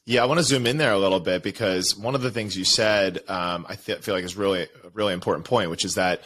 [0.06, 2.56] Yeah, I want to zoom in there a little bit because one of the things
[2.56, 5.94] you said, um, I th- feel like is really a really important point, which is
[5.94, 6.20] that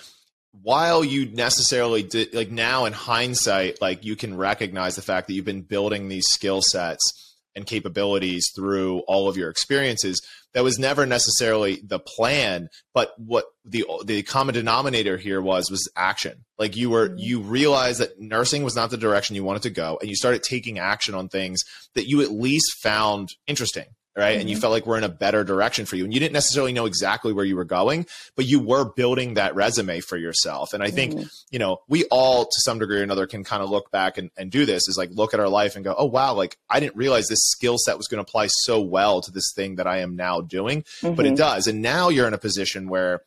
[0.62, 5.34] while you necessarily did, like now in hindsight, like you can recognize the fact that
[5.34, 10.20] you've been building these skill sets and capabilities through all of your experiences
[10.54, 15.88] that was never necessarily the plan but what the the common denominator here was was
[15.96, 17.18] action like you were mm-hmm.
[17.18, 20.42] you realized that nursing was not the direction you wanted to go and you started
[20.42, 21.60] taking action on things
[21.94, 23.86] that you at least found interesting
[24.18, 24.32] right?
[24.32, 24.40] Mm-hmm.
[24.40, 24.60] And you mm-hmm.
[24.62, 26.04] felt like we're in a better direction for you.
[26.04, 28.04] And you didn't necessarily know exactly where you were going,
[28.34, 30.72] but you were building that resume for yourself.
[30.72, 31.26] And I think, mm-hmm.
[31.50, 34.30] you know, we all to some degree or another can kind of look back and,
[34.36, 36.80] and do this is like look at our life and go, oh, wow, like I
[36.80, 39.86] didn't realize this skill set was going to apply so well to this thing that
[39.86, 41.14] I am now doing, mm-hmm.
[41.14, 41.36] but it mm-hmm.
[41.36, 41.68] does.
[41.68, 43.22] And now you're in a position where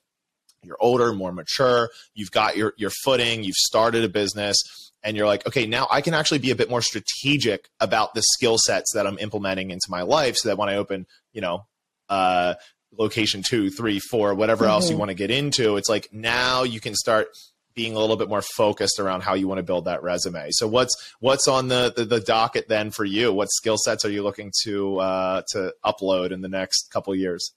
[0.63, 5.27] you're older, more mature, you've got your your footing, you've started a business, and you're
[5.27, 8.93] like, okay, now I can actually be a bit more strategic about the skill sets
[8.93, 11.65] that I'm implementing into my life, so that when I open, you know,
[12.09, 12.55] uh,
[12.97, 14.71] location two, three, four, whatever mm-hmm.
[14.71, 14.99] else you mm-hmm.
[14.99, 17.27] want to get into, it's like now you can start
[17.73, 20.47] being a little bit more focused around how you want to build that resume.
[20.51, 23.31] So what's what's on the the, the docket then for you?
[23.31, 27.53] What skill sets are you looking to uh, to upload in the next couple years?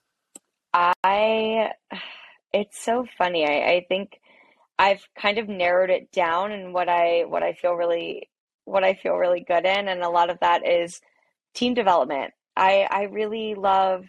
[0.73, 1.71] I
[2.53, 3.45] it's so funny.
[3.45, 4.21] I, I think
[4.79, 8.29] I've kind of narrowed it down and what I what I feel really
[8.65, 11.01] what I feel really good in and a lot of that is
[11.55, 12.33] team development.
[12.57, 14.07] I I really love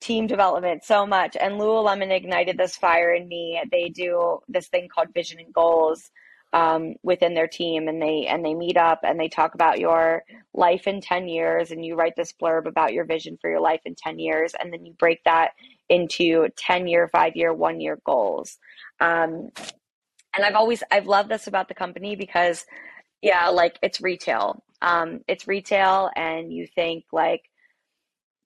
[0.00, 3.60] team development so much and Lululemon ignited this fire in me.
[3.70, 6.10] They do this thing called vision and goals
[6.52, 10.22] um, within their team and they and they meet up and they talk about your
[10.54, 13.80] life in 10 years and you write this blurb about your vision for your life
[13.84, 15.52] in 10 years and then you break that
[15.88, 18.58] into 10 year, five year, one year goals.
[19.00, 19.50] Um,
[20.34, 22.64] and I've always, I've loved this about the company because,
[23.22, 24.62] yeah, like it's retail.
[24.82, 27.42] Um, it's retail, and you think like,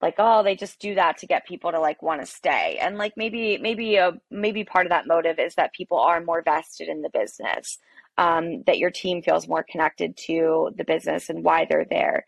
[0.02, 2.96] like oh they just do that to get people to like want to stay and
[2.96, 6.88] like maybe maybe a maybe part of that motive is that people are more vested
[6.88, 7.78] in the business
[8.18, 12.24] um, that your team feels more connected to the business and why they're there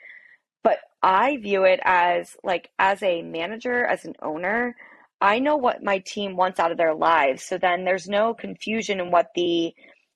[0.63, 4.77] but i view it as like as a manager as an owner
[5.23, 7.45] I know what my team wants out of their lives.
[7.45, 9.73] So then there's no confusion in what the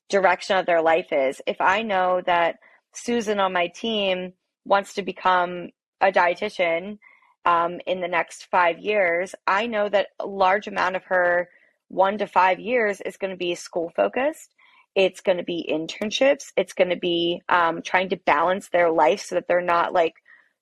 [0.09, 1.41] direction of their life is.
[1.47, 2.57] If I know that
[2.93, 4.33] Susan on my team
[4.65, 6.99] wants to become a dietitian
[7.45, 11.51] um, in the next five years, I know that a large amount of her
[11.87, 14.57] one to five years is going to be school focused.
[14.97, 16.47] It's going to be internships.
[16.57, 20.15] It's going to be um, trying to balance their life so that they're not like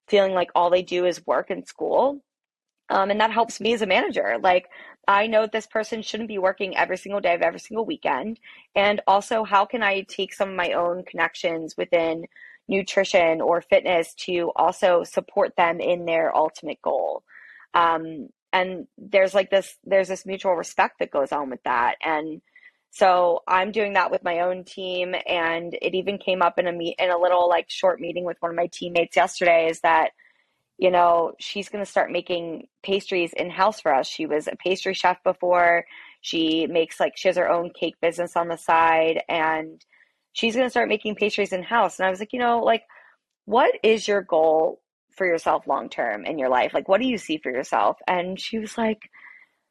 [0.07, 2.22] feeling like all they do is work and school.
[2.90, 4.36] Um, and that helps me as a manager.
[4.40, 4.68] Like,
[5.08, 8.40] I know this person shouldn't be working every single day of every single weekend.
[8.74, 12.26] And also, how can I take some of my own connections within
[12.68, 17.22] nutrition or fitness to also support them in their ultimate goal?
[17.74, 21.96] Um, and there's like this, there's this mutual respect that goes on with that.
[22.04, 22.40] And
[22.90, 25.14] so I'm doing that with my own team.
[25.26, 28.36] And it even came up in a meet in a little like short meeting with
[28.40, 30.10] one of my teammates yesterday is that
[30.78, 34.06] you know, she's going to start making pastries in house for us.
[34.06, 35.84] She was a pastry chef before.
[36.20, 39.84] She makes like, she has her own cake business on the side and
[40.32, 41.98] she's going to start making pastries in house.
[41.98, 42.82] And I was like, you know, like,
[43.44, 44.80] what is your goal
[45.12, 46.72] for yourself long term in your life?
[46.74, 47.98] Like, what do you see for yourself?
[48.08, 49.10] And she was like,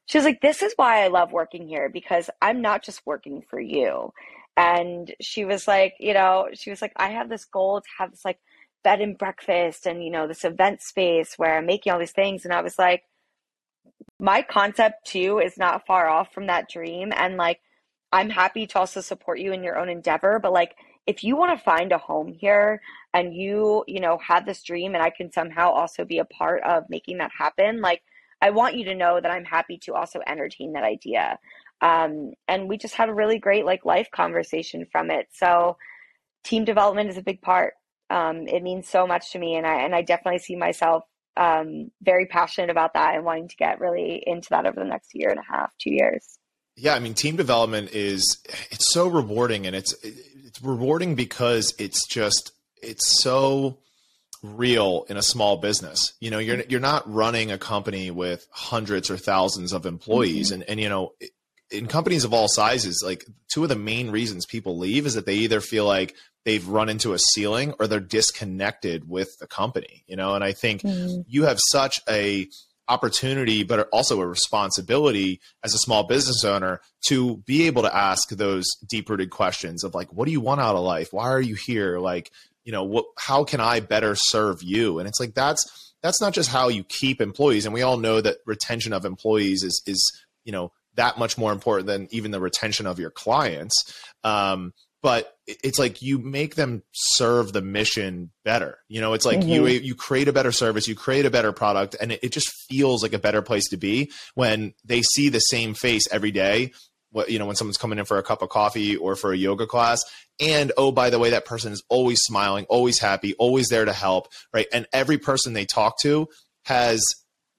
[0.06, 3.42] she was like, this is why I love working here because I'm not just working
[3.48, 4.12] for you.
[4.56, 8.10] And she was like, you know, she was like, I have this goal to have
[8.10, 8.38] this like
[8.84, 12.44] bed and breakfast and you know this event space where i'm making all these things.
[12.44, 13.02] And i was like
[14.20, 17.12] my concept too is not far off from that dream.
[17.16, 17.60] And like
[18.12, 20.38] i'm happy to also support you in your own endeavor.
[20.40, 22.80] But like if you want to find a home here
[23.12, 26.62] and you you know have this dream and i can somehow also be a part
[26.62, 28.02] of making that happen like
[28.40, 31.38] i want you to know that i'm happy to also entertain that idea.
[31.80, 35.28] Um, and we just had a really great like life conversation from it.
[35.32, 35.76] So
[36.42, 37.74] team development is a big part
[38.10, 41.04] um, it means so much to me, and I and I definitely see myself
[41.36, 45.10] um, very passionate about that and wanting to get really into that over the next
[45.14, 46.38] year and a half, two years.
[46.76, 52.06] Yeah, I mean, team development is it's so rewarding, and it's it's rewarding because it's
[52.06, 53.78] just it's so
[54.42, 56.12] real in a small business.
[56.20, 60.62] You know, you're you're not running a company with hundreds or thousands of employees, mm-hmm.
[60.62, 61.12] and and you know.
[61.70, 65.26] In companies of all sizes, like two of the main reasons people leave is that
[65.26, 66.14] they either feel like
[66.44, 70.34] they've run into a ceiling or they're disconnected with the company you know?
[70.34, 71.22] And i think mm-hmm.
[71.26, 72.48] you have such a
[72.88, 78.28] opportunity but also a responsibility as a small business owner to be able to ask
[78.30, 81.12] those deep rooted questions of like what do you want out of life?
[81.12, 81.98] Why are you here?
[81.98, 82.30] Like
[82.64, 84.98] you know what how can i better serve you?
[84.98, 88.20] And it's like that's that's not just how you keep employees and we all know
[88.20, 92.40] that retention of employees is is you know that much more important than even the
[92.40, 93.74] retention of your clients.
[94.22, 94.72] Um,
[95.04, 99.50] but it's like you make them serve the mission better you know it's like mm-hmm.
[99.50, 102.50] you you create a better service you create a better product and it, it, just
[102.68, 106.72] feels like a better place to be when they see the same face every day
[107.10, 109.36] what you know when someone's coming in for a cup of coffee or for a
[109.36, 110.02] yoga class
[110.40, 113.92] and oh by the way that person is always smiling always happy always there to
[113.92, 116.26] help right and every person they talk to
[116.64, 117.04] has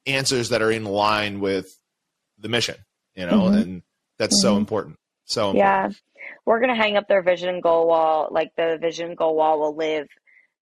[0.07, 1.67] answers that are in line with
[2.39, 2.75] the mission
[3.13, 3.57] you know mm-hmm.
[3.57, 3.81] and
[4.17, 4.55] that's mm-hmm.
[4.55, 5.59] so important so important.
[5.59, 5.89] yeah
[6.45, 8.27] we're going to hang up their vision and goal wall.
[8.31, 10.07] Like the vision goal wall will live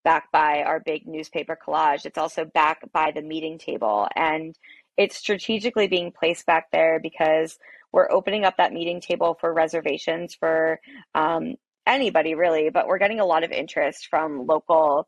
[0.04, 2.06] back by our big newspaper collage.
[2.06, 4.08] It's also back by the meeting table.
[4.16, 4.56] And
[4.98, 7.58] it's strategically being placed back there because
[7.92, 10.80] we're opening up that meeting table for reservations for
[11.16, 11.56] um,
[11.86, 15.08] anybody really, but we're getting a lot of interest from local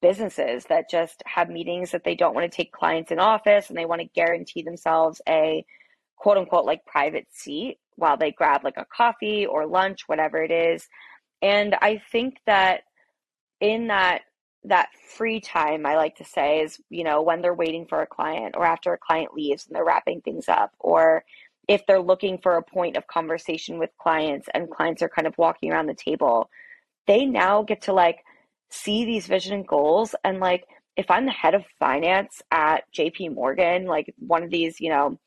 [0.00, 3.78] businesses that just have meetings that they don't want to take clients in office and
[3.78, 5.64] they want to guarantee themselves a
[6.16, 10.50] quote unquote like private seat while they grab like a coffee or lunch, whatever it
[10.50, 10.86] is.
[11.40, 12.82] And I think that
[13.60, 14.22] in that
[14.64, 18.06] that free time I like to say is, you know, when they're waiting for a
[18.06, 21.24] client or after a client leaves and they're wrapping things up or
[21.68, 25.36] if they're looking for a point of conversation with clients and clients are kind of
[25.36, 26.48] walking around the table,
[27.08, 28.18] they now get to like
[28.70, 30.64] see these vision and goals and like
[30.96, 35.18] if I'm the head of finance at JP Morgan, like one of these, you know,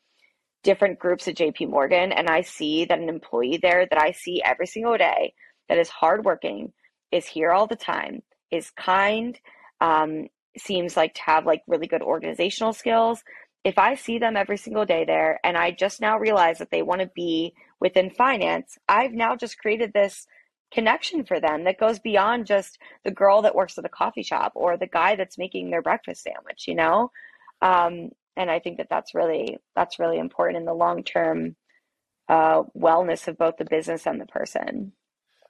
[0.66, 4.42] different groups at JP Morgan, and I see that an employee there that I see
[4.42, 5.32] every single day
[5.68, 6.72] that is hardworking,
[7.12, 9.38] is here all the time, is kind,
[9.80, 10.26] um,
[10.58, 13.22] seems like to have like really good organizational skills.
[13.62, 16.82] If I see them every single day there and I just now realize that they
[16.82, 20.26] want to be within finance, I've now just created this
[20.72, 24.50] connection for them that goes beyond just the girl that works at the coffee shop
[24.56, 27.08] or the guy that's making their breakfast sandwich you know
[27.62, 31.56] um, and i think that that's really that's really important in the long term
[32.28, 34.92] uh, wellness of both the business and the person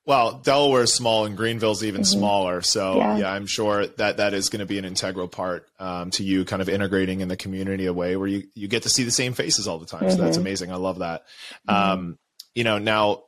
[0.04, 2.18] well delaware's small and greenville's even mm-hmm.
[2.18, 3.16] smaller so yeah.
[3.16, 3.32] yeah.
[3.32, 6.60] i'm sure that that is going to be an integral part um, to you kind
[6.60, 9.32] of integrating in the community a way where you you get to see the same
[9.32, 10.10] faces all the time mm-hmm.
[10.10, 10.46] so that's mm-hmm.
[10.46, 11.22] amazing i love that
[11.66, 11.92] mm-hmm.
[11.92, 12.18] um,
[12.54, 13.22] you know now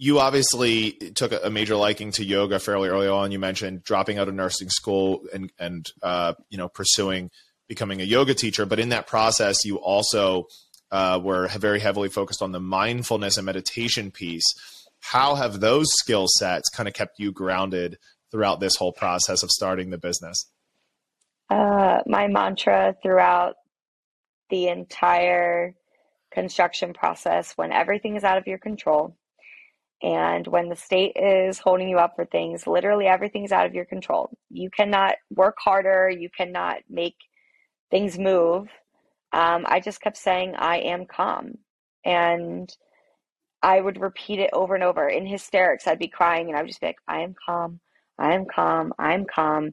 [0.00, 3.32] you obviously took a major liking to yoga fairly early on.
[3.32, 7.30] You mentioned dropping out of nursing school and and uh, you know pursuing
[7.68, 10.46] becoming a yoga teacher, but in that process, you also
[10.90, 14.46] uh, were very heavily focused on the mindfulness and meditation piece.
[15.00, 17.98] How have those skill sets kind of kept you grounded
[18.30, 20.50] throughout this whole process of starting the business?
[21.50, 23.54] Uh, my mantra throughout
[24.50, 25.74] the entire
[26.30, 29.16] construction process, when everything is out of your control,
[30.02, 33.84] and when the state is holding you up for things, literally everything's out of your
[33.84, 34.30] control.
[34.50, 37.16] You cannot work harder, you cannot make
[37.90, 38.68] things move.
[39.32, 41.58] Um, I just kept saying, I am calm.
[42.04, 42.74] And
[43.62, 45.86] I would repeat it over and over in hysterics.
[45.86, 47.80] I'd be crying and I would just be like, I am calm,
[48.18, 49.72] I am calm, I'm calm.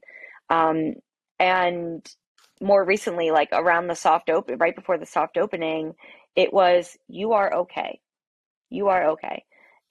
[0.49, 0.95] Um,
[1.39, 2.05] and
[2.61, 5.93] more recently, like around the soft open, right before the soft opening,
[6.35, 7.99] it was, You are okay.
[8.69, 9.45] You are okay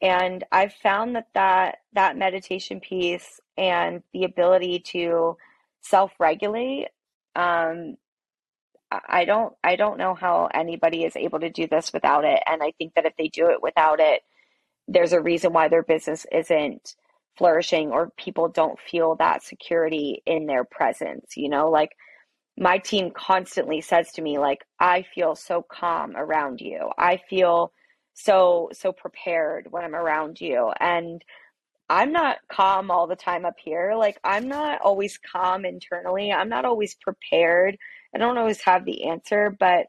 [0.05, 5.37] and i've found that that that meditation piece and the ability to
[5.81, 6.89] self-regulate
[7.37, 7.97] um,
[9.09, 12.63] i don't i don't know how anybody is able to do this without it and
[12.63, 14.23] i think that if they do it without it
[14.89, 16.97] there's a reason why their business isn't
[17.39, 21.91] flourishing or people don't feel that security in their presence you know like
[22.59, 27.73] my team constantly says to me like i feel so calm around you i feel
[28.15, 31.23] so so prepared when I'm around you and
[31.91, 33.95] I'm not calm all the time up here.
[33.97, 36.33] Like I'm not always calm internally.
[36.33, 37.77] I'm not always prepared.
[38.15, 39.87] I don't always have the answer, but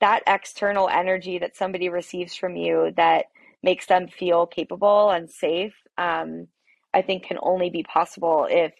[0.00, 3.26] that external energy that somebody receives from you that
[3.62, 6.48] makes them feel capable and safe, um,
[6.92, 8.72] I think can only be possible if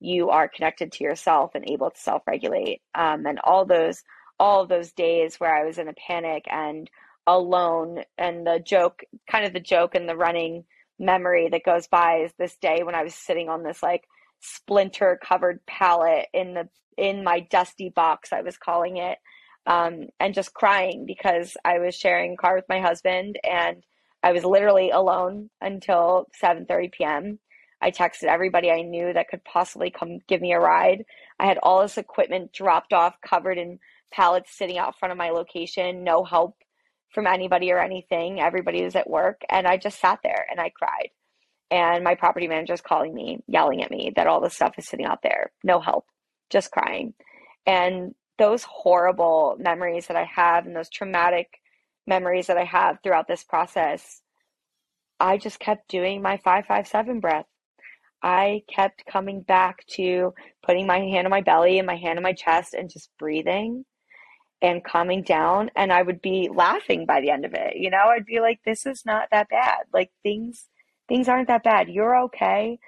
[0.00, 2.82] you are connected to yourself and able to self-regulate.
[2.94, 4.02] Um, and all those
[4.40, 6.88] all those days where I was in a panic and
[7.26, 10.64] alone and the joke kind of the joke and the running
[10.98, 14.04] memory that goes by is this day when I was sitting on this like
[14.40, 19.18] splinter covered pallet in the in my dusty box I was calling it
[19.66, 23.84] um, and just crying because I was sharing a car with my husband and
[24.22, 27.38] I was literally alone until 7:30 p.m.
[27.80, 31.04] I texted everybody I knew that could possibly come give me a ride.
[31.38, 33.78] I had all this equipment dropped off covered in
[34.12, 36.56] pallets sitting out front of my location, no help
[37.14, 38.40] from anybody or anything.
[38.40, 41.10] Everybody was at work, and I just sat there and I cried.
[41.70, 44.88] And my property manager is calling me, yelling at me that all the stuff is
[44.88, 46.06] sitting out there, no help,
[46.48, 47.14] just crying.
[47.66, 51.60] And those horrible memories that I have and those traumatic
[52.06, 54.22] memories that I have throughout this process,
[55.20, 57.46] I just kept doing my 557 breath.
[58.22, 60.32] I kept coming back to
[60.64, 63.84] putting my hand on my belly and my hand on my chest and just breathing
[64.60, 67.76] and calming down and I would be laughing by the end of it.
[67.76, 69.82] You know, I'd be like this is not that bad.
[69.92, 70.66] Like things
[71.08, 71.88] things aren't that bad.
[71.88, 72.78] You're okay.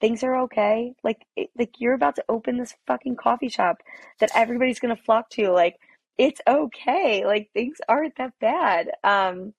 [0.00, 0.94] Things are okay.
[1.02, 3.78] Like it, like you're about to open this fucking coffee shop
[4.20, 5.50] that everybody's going to flock to.
[5.50, 5.76] Like
[6.16, 7.24] it's okay.
[7.24, 8.90] Like things aren't that bad.
[9.02, 9.54] Um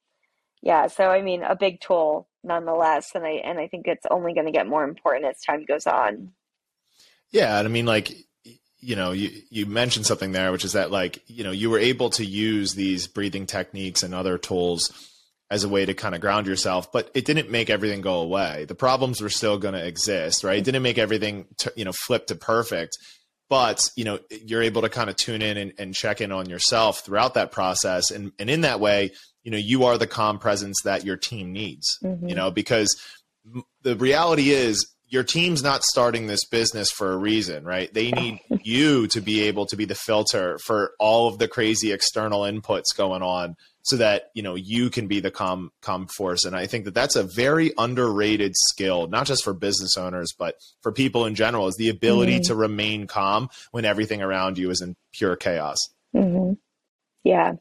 [0.62, 4.34] yeah, so I mean a big tool nonetheless and I and I think it's only
[4.34, 6.32] going to get more important as time goes on.
[7.32, 8.14] Yeah, and I mean like
[8.82, 11.80] you know, you, you mentioned something there, which is that like, you know, you were
[11.80, 15.10] able to use these breathing techniques and other tools
[15.52, 18.66] as a way to kind of ground yourself, but it didn't make everything go away.
[18.66, 20.60] The problems were still going to exist, right?
[20.60, 22.98] It didn't make everything, t- you know, flip to perfect,
[23.50, 26.50] but you know, you're able to kind of tune in and, and check in on
[26.50, 28.12] yourself throughout that process.
[28.12, 29.12] And, and in that way,
[29.44, 32.30] you know, you are the calm presence that your team needs, mm-hmm.
[32.30, 32.96] you know, because
[33.82, 37.92] the reality is your team's not starting this business for a reason, right?
[37.92, 41.92] They need you to be able to be the filter for all of the crazy
[41.92, 46.46] external inputs going on so that, you know, you can be the calm calm force
[46.46, 50.56] and I think that that's a very underrated skill, not just for business owners, but
[50.82, 52.48] for people in general is the ability mm-hmm.
[52.48, 55.78] to remain calm when everything around you is in pure chaos.
[56.16, 56.54] Mm-hmm.
[57.24, 57.54] Yeah.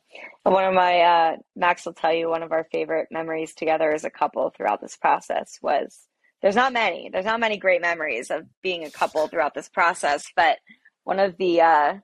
[0.45, 4.05] One of my, uh, Max will tell you, one of our favorite memories together as
[4.05, 6.07] a couple throughout this process was
[6.41, 7.11] there's not many.
[7.13, 10.59] There's not many great memories of being a couple throughout this process, but
[11.05, 11.95] one of the uh,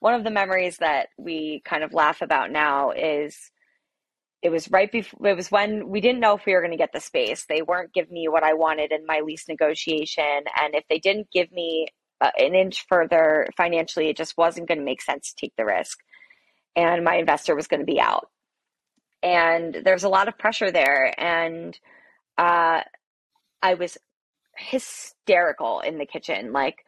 [0.00, 3.50] one of the memories that we kind of laugh about now is
[4.42, 6.76] it was right before it was when we didn't know if we were going to
[6.76, 7.44] get the space.
[7.48, 11.28] They weren't giving me what I wanted in my lease negotiation, and if they didn't
[11.32, 11.88] give me
[12.20, 15.64] uh, an inch further financially, it just wasn't going to make sense to take the
[15.64, 15.98] risk.
[16.76, 18.28] And my investor was going to be out,
[19.22, 21.76] and there's a lot of pressure there, and
[22.36, 22.82] uh,
[23.60, 23.98] I was
[24.56, 26.52] hysterical in the kitchen.
[26.52, 26.84] Like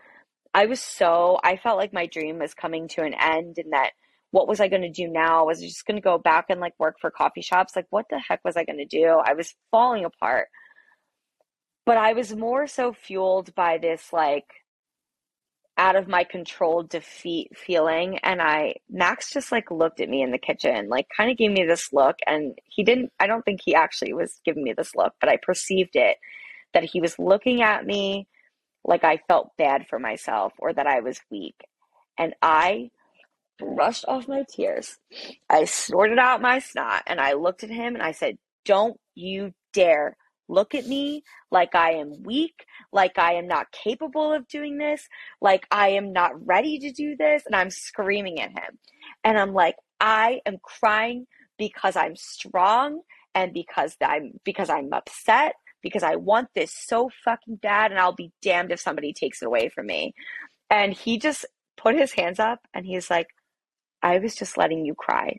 [0.55, 3.91] I was so I felt like my dream was coming to an end and that
[4.33, 5.45] what was I going to do now?
[5.47, 7.75] Was I just going to go back and like work for coffee shops?
[7.75, 9.21] Like what the heck was I going to do?
[9.25, 10.49] I was falling apart.
[11.87, 14.47] But I was more so fueled by this like
[15.77, 20.31] out of my control defeat feeling and I Max just like looked at me in
[20.31, 23.61] the kitchen, like kind of gave me this look and he didn't I don't think
[23.65, 26.19] he actually was giving me this look, but I perceived it
[26.75, 28.29] that he was looking at me
[28.85, 31.57] like I felt bad for myself or that I was weak.
[32.19, 32.91] And I
[33.59, 34.99] brushed off my tears.
[35.49, 39.53] I snorted out my snot and I looked at him and I said, Don't you
[39.73, 40.17] dare
[40.49, 45.09] look at me like I am weak, like I am not capable of doing this,
[45.41, 47.45] like I am not ready to do this.
[47.47, 48.79] And I'm screaming at him.
[49.25, 51.27] And I'm like, I am crying
[51.59, 53.03] because I'm strong
[53.35, 58.15] and because I'm because I'm upset because I want this so fucking bad and I'll
[58.15, 60.15] be damned if somebody takes it away from me.
[60.69, 63.27] And he just put his hands up and he's like,
[64.03, 65.39] I was just letting you cry.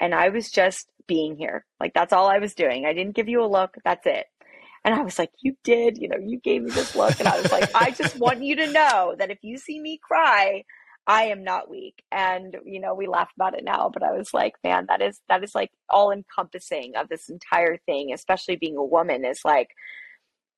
[0.00, 1.64] And I was just being here.
[1.80, 2.84] Like that's all I was doing.
[2.86, 3.76] I didn't give you a look.
[3.84, 4.26] That's it.
[4.84, 7.18] And I was like, You did, you know, you gave me this look.
[7.18, 9.98] And I was like, I just want you to know that if you see me
[10.02, 10.64] cry,
[11.06, 12.02] I am not weak.
[12.10, 15.20] And, you know, we laugh about it now, but I was like, man, that is,
[15.28, 19.70] that is like all encompassing of this entire thing, especially being a woman is like,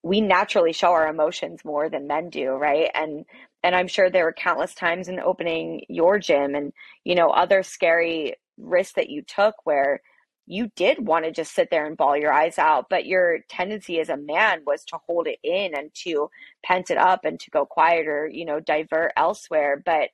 [0.02, 2.90] we naturally show our emotions more than men do, right?
[2.94, 3.26] And,
[3.62, 6.72] and I'm sure there were countless times in opening your gym and,
[7.04, 10.00] you know, other scary risks that you took where
[10.46, 14.00] you did want to just sit there and bawl your eyes out, but your tendency
[14.00, 16.30] as a man was to hold it in and to
[16.64, 19.82] pent it up and to go quieter, you know, divert elsewhere.
[19.84, 20.08] But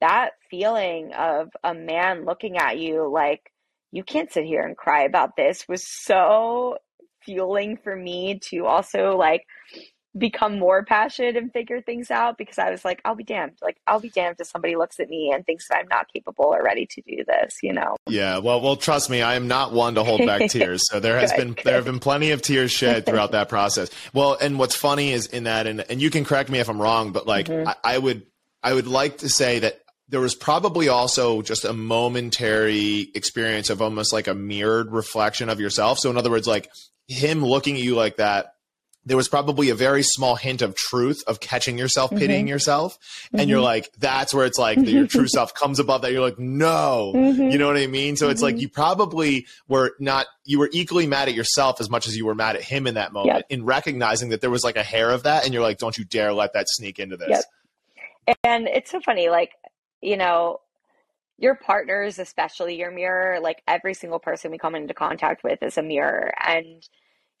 [0.00, 3.52] that feeling of a man looking at you like
[3.90, 6.76] you can't sit here and cry about this was so
[7.22, 9.44] fueling for me to also like
[10.16, 13.58] become more passionate and figure things out because I was like, I'll be damned.
[13.62, 16.46] Like, I'll be damned if somebody looks at me and thinks that I'm not capable
[16.46, 17.96] or ready to do this, you know?
[18.08, 18.38] Yeah.
[18.38, 20.88] Well, well, trust me, I am not one to hold back tears.
[20.88, 21.64] So there has good, been, good.
[21.64, 23.90] there have been plenty of tears shed throughout that process.
[24.12, 26.80] Well, and what's funny is in that, and, and you can correct me if I'm
[26.80, 27.68] wrong, but like, mm-hmm.
[27.68, 28.26] I, I would,
[28.62, 33.82] I would like to say that there was probably also just a momentary experience of
[33.82, 35.98] almost like a mirrored reflection of yourself.
[35.98, 36.70] So in other words, like
[37.08, 38.54] him looking at you like that,
[39.08, 42.48] there was probably a very small hint of truth of catching yourself pitying mm-hmm.
[42.48, 42.98] yourself
[43.32, 43.50] and mm-hmm.
[43.50, 47.12] you're like that's where it's like your true self comes above that you're like no
[47.14, 47.48] mm-hmm.
[47.48, 48.62] you know what i mean so it's like mm-hmm.
[48.62, 52.34] you probably were not you were equally mad at yourself as much as you were
[52.34, 53.44] mad at him in that moment yep.
[53.48, 56.04] in recognizing that there was like a hair of that and you're like don't you
[56.04, 57.44] dare let that sneak into this
[58.26, 58.36] yep.
[58.44, 59.52] and it's so funny like
[60.00, 60.60] you know,
[61.38, 65.78] your partners, especially your mirror, like every single person we come into contact with is
[65.78, 66.32] a mirror.
[66.44, 66.86] And,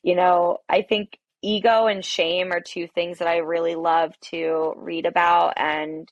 [0.02, 4.72] you know, I think ego and shame are two things that I really love to
[4.76, 6.08] read about and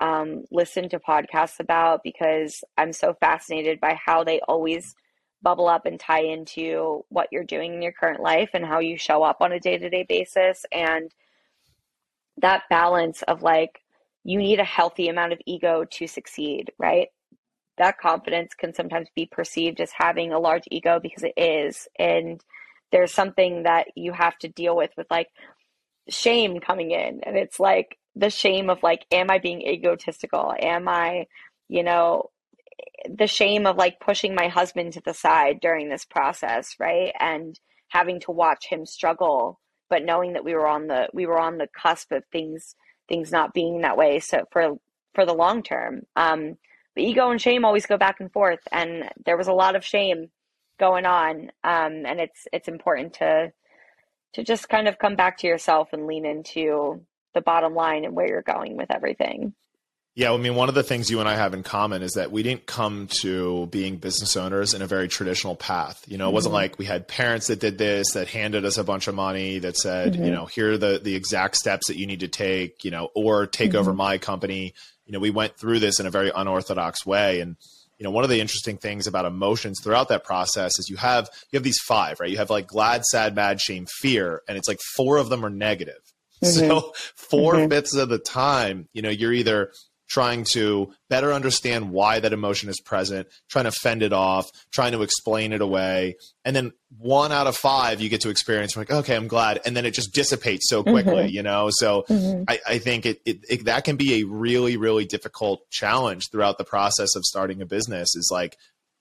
[0.00, 4.94] um, listen to podcasts about because I'm so fascinated by how they always
[5.42, 8.98] bubble up and tie into what you're doing in your current life and how you
[8.98, 10.64] show up on a day to day basis.
[10.72, 11.14] And
[12.38, 13.82] that balance of like,
[14.24, 17.08] you need a healthy amount of ego to succeed, right?
[17.78, 21.88] That confidence can sometimes be perceived as having a large ego because it is.
[21.98, 22.42] And
[22.92, 25.28] there's something that you have to deal with, with like
[26.08, 27.20] shame coming in.
[27.22, 30.52] And it's like the shame of like, am I being egotistical?
[30.60, 31.26] Am I,
[31.68, 32.30] you know,
[33.08, 37.12] the shame of like pushing my husband to the side during this process, right?
[37.18, 37.58] And
[37.88, 41.58] having to watch him struggle, but knowing that we were on the we were on
[41.58, 42.74] the cusp of things
[43.10, 44.20] things not being that way.
[44.20, 44.76] So for
[45.14, 46.56] for the long term, um,
[46.94, 49.84] but ego and shame always go back and forth, and there was a lot of
[49.84, 50.30] shame
[50.78, 53.52] going on, um, and it's it's important to
[54.34, 57.04] to just kind of come back to yourself and lean into
[57.34, 59.54] the bottom line and where you're going with everything.
[60.20, 62.30] Yeah, I mean, one of the things you and I have in common is that
[62.30, 66.04] we didn't come to being business owners in a very traditional path.
[66.06, 66.34] You know, it mm-hmm.
[66.34, 69.60] wasn't like we had parents that did this, that handed us a bunch of money,
[69.60, 70.24] that said, mm-hmm.
[70.26, 73.08] you know, here are the the exact steps that you need to take, you know,
[73.14, 73.78] or take mm-hmm.
[73.78, 74.74] over my company.
[75.06, 77.56] You know, we went through this in a very unorthodox way, and
[77.96, 81.30] you know, one of the interesting things about emotions throughout that process is you have
[81.50, 82.28] you have these five, right?
[82.28, 85.50] You have like glad, sad, mad, shame, fear, and it's like four of them are
[85.50, 86.02] negative.
[86.42, 87.36] So mm-hmm.
[87.36, 87.68] 4 mm-hmm.
[87.68, 89.72] fifths of the time, you know, you're either
[90.10, 94.90] trying to better understand why that emotion is present, trying to fend it off, trying
[94.90, 96.16] to explain it away.
[96.44, 99.60] And then one out of five you get to experience like, okay, I'm glad.
[99.64, 101.34] And then it just dissipates so quickly, mm-hmm.
[101.34, 101.68] you know?
[101.70, 102.42] So mm-hmm.
[102.48, 106.58] I, I, think it, it, it, that can be a really, really difficult challenge throughout
[106.58, 108.56] the process of starting a business is like,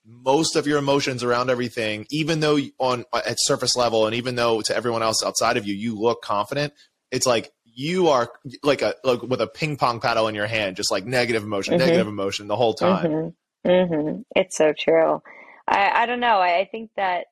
[0.06, 4.62] most of your emotions around everything, even though on at surface level, and even though
[4.62, 6.74] to everyone else outside of you, you look confident,
[7.12, 8.30] it's like you are
[8.62, 11.76] like a like with a ping pong paddle in your hand, just like negative emotion,
[11.76, 11.86] mm-hmm.
[11.86, 13.06] negative emotion the whole time.
[13.06, 13.70] Mm-hmm.
[13.70, 14.22] Mm-hmm.
[14.36, 15.22] It's so true.
[15.66, 16.40] I, I don't know.
[16.40, 17.28] I, I think that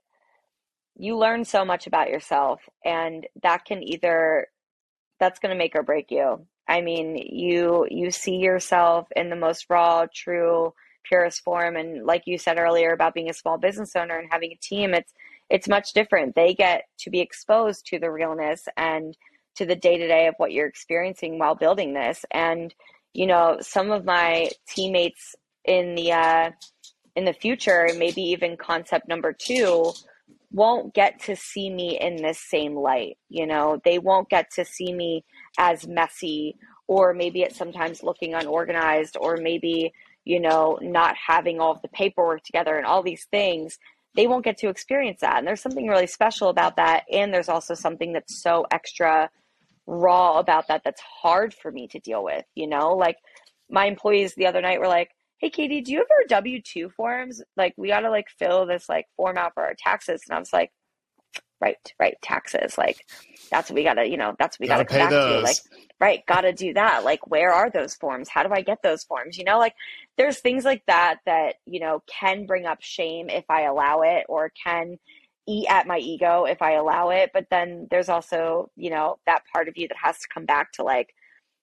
[0.95, 4.47] you learn so much about yourself, and that can either
[5.19, 6.47] that's going to make or break you.
[6.65, 10.73] I mean, you you see yourself in the most raw, true,
[11.03, 14.53] purest form, and like you said earlier about being a small business owner and having
[14.53, 15.11] a team, it's
[15.49, 16.35] it's much different.
[16.35, 19.17] They get to be exposed to the realness and
[19.57, 22.25] to the day to day of what you're experiencing while building this.
[22.31, 22.73] And,
[23.13, 25.35] you know, some of my teammates
[25.65, 26.51] in the, uh,
[27.15, 29.91] in the future, maybe even concept number two,
[30.51, 33.17] won't get to see me in this same light.
[33.29, 35.25] You know, they won't get to see me
[35.57, 36.55] as messy,
[36.87, 39.93] or maybe it's sometimes looking unorganized, or maybe,
[40.23, 43.77] you know, not having all of the paperwork together and all these things.
[44.15, 45.37] They won't get to experience that.
[45.37, 47.03] And there's something really special about that.
[47.11, 49.29] And there's also something that's so extra
[49.87, 52.95] raw about that that's hard for me to deal with you know?
[52.95, 53.17] Like
[53.69, 55.09] my employees the other night were like
[55.39, 57.41] hey katie do you have our w2 forms?
[57.55, 60.21] Like we gotta like fill this like form out for our taxes.
[60.27, 60.71] And i was like
[61.59, 62.77] right right taxes.
[62.77, 63.05] Like
[63.49, 65.41] that's what we gotta you know that's what we gotta, gotta come back those.
[65.41, 65.43] to.
[65.43, 67.03] Like right gotta do that.
[67.03, 68.29] Like where are those forms?
[68.29, 69.37] How do i get those forms?
[69.37, 69.73] You know like
[70.17, 74.25] there's things like that that you know can bring up shame if i allow it
[74.29, 74.97] or can
[75.47, 77.31] eat at my ego if I allow it.
[77.33, 80.73] But then there's also, you know, that part of you that has to come back
[80.73, 81.13] to like,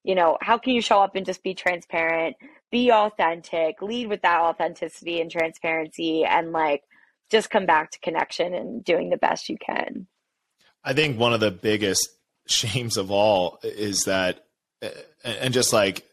[0.03, 2.37] you know, how can you show up and just be transparent,
[2.71, 6.83] be authentic, lead with that authenticity and transparency, and like
[7.31, 10.07] just come back to connection and doing the best you can.
[10.83, 12.09] I think one of the biggest
[12.47, 14.45] shames of all is that,
[14.83, 14.91] eh,
[15.25, 16.05] and just like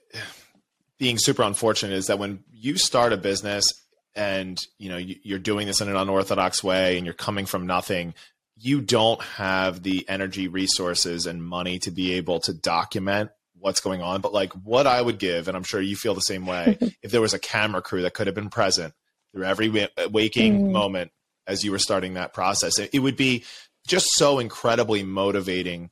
[0.98, 3.74] being super unfortunate, is that when you start a business
[4.16, 8.14] and you know you're doing this in an unorthodox way and you're coming from nothing
[8.58, 14.02] you don't have the energy resources and money to be able to document what's going
[14.02, 16.78] on but like what i would give and i'm sure you feel the same way
[17.02, 18.94] if there was a camera crew that could have been present
[19.34, 19.70] through every
[20.10, 20.72] waking mm.
[20.72, 21.12] moment
[21.48, 23.44] as you were starting that process it, it would be
[23.88, 25.90] just so incredibly motivating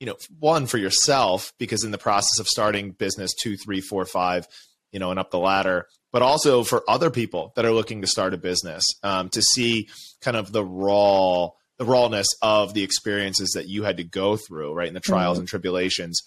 [0.00, 4.04] you know one for yourself because in the process of starting business two three four
[4.04, 4.46] five
[4.92, 8.06] you know and up the ladder but also for other people that are looking to
[8.06, 9.88] start a business um, to see
[10.20, 14.72] kind of the raw the rawness of the experiences that you had to go through
[14.72, 15.40] right and the trials mm-hmm.
[15.40, 16.22] and tribulations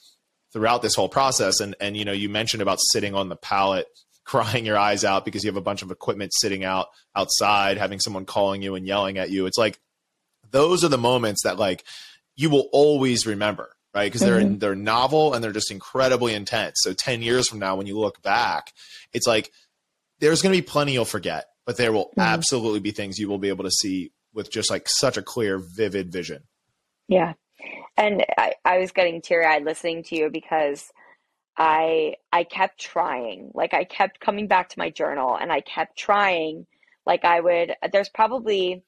[0.52, 3.88] throughout this whole process and and you know you mentioned about sitting on the pallet
[4.26, 8.02] crying your eyes out because you have a bunch of equipment sitting out outside having
[8.02, 9.80] someone calling you and yelling at you it's like
[10.52, 11.86] those are the moments that like
[12.36, 14.58] you will always remember right because they're mm-hmm.
[14.58, 18.22] they're novel and they're just incredibly intense so 10 years from now when you look
[18.22, 18.74] back
[19.14, 19.50] it's like
[20.20, 22.22] there's going to be plenty you'll forget, but there will mm-hmm.
[22.22, 25.58] absolutely be things you will be able to see with just like such a clear,
[25.58, 26.44] vivid vision.
[27.08, 27.34] Yeah.
[27.96, 30.92] And I, I was getting teary eyed listening to you because
[31.58, 33.52] I I kept trying.
[33.54, 36.68] Like I kept coming back to my journal and I kept trying.
[37.06, 38.84] Like I would there's probably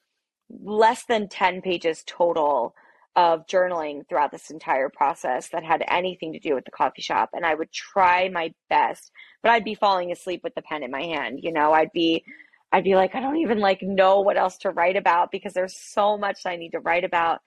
[0.62, 2.74] less than 10 pages total
[3.16, 7.30] of journaling throughout this entire process that had anything to do with the coffee shop
[7.32, 9.10] and I would try my best
[9.42, 11.72] but I'd be falling asleep with the pen in my hand you know?
[11.72, 12.24] I'd be
[12.72, 15.76] I'd be like I don't even like know what else to write about because there's
[15.76, 17.40] so much that I need to write about.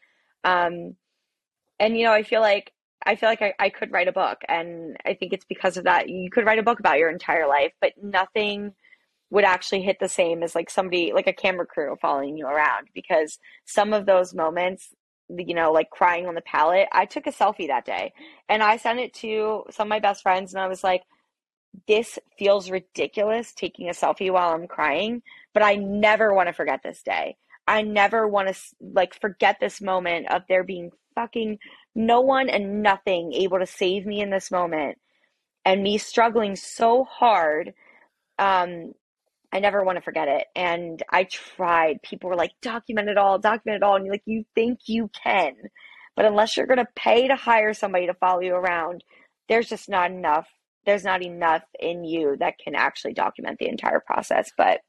[0.44, 0.96] Um
[1.80, 2.74] and you know I feel like
[3.06, 5.86] I feel like I, I could write a book and I think it's because of
[5.86, 6.10] that.
[6.10, 8.74] You could write a book about your entire life but nothing
[9.30, 12.88] would actually hit the same as like somebody like a camera crew following you around
[12.94, 14.94] because some of those moments
[15.38, 18.14] you know like crying on the pallet i took a selfie that day
[18.50, 21.04] and i sent it to some of my best friends and i was like
[21.88, 25.22] this feels ridiculous taking a selfie while i'm crying
[25.54, 27.36] but i never want to forget this day.
[27.68, 31.60] I never want to like forget this moment of there being fucking
[31.96, 34.98] no one and nothing able to save me in this moment
[35.64, 37.74] and me struggling so hard
[38.40, 38.94] um
[39.54, 40.48] I never want to forget it.
[40.56, 42.02] And I tried.
[42.02, 43.96] People were like, document it all, document it all.
[43.96, 45.54] And you're like, you think you can.
[46.16, 49.04] But unless you're going to pay to hire somebody to follow you around,
[49.48, 50.48] there's just not enough.
[50.88, 54.52] There's not enough in you that can actually document the entire process.
[54.58, 54.82] But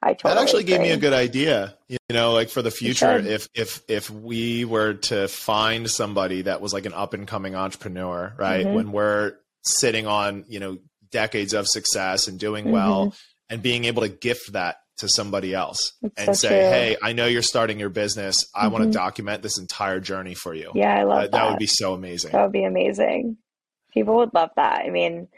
[0.00, 0.72] I totally that actually agree.
[0.72, 1.76] gave me a good idea.
[1.88, 6.62] You know, like for the future, if if if we were to find somebody that
[6.62, 8.64] was like an up and coming entrepreneur, right?
[8.64, 8.74] Mm-hmm.
[8.74, 9.34] When we're
[9.64, 10.78] sitting on you know
[11.10, 12.74] decades of success and doing mm-hmm.
[13.50, 16.58] And being able to gift that to somebody else and so say, true.
[16.58, 18.46] "Hey, I know you're starting your business.
[18.54, 18.72] I mm-hmm.
[18.72, 21.32] want to document this entire journey for you." Yeah, I love uh, that.
[21.32, 22.32] That would be so amazing.
[22.32, 23.36] That would be amazing.
[23.92, 24.82] People would love that.
[24.84, 25.28] I mean,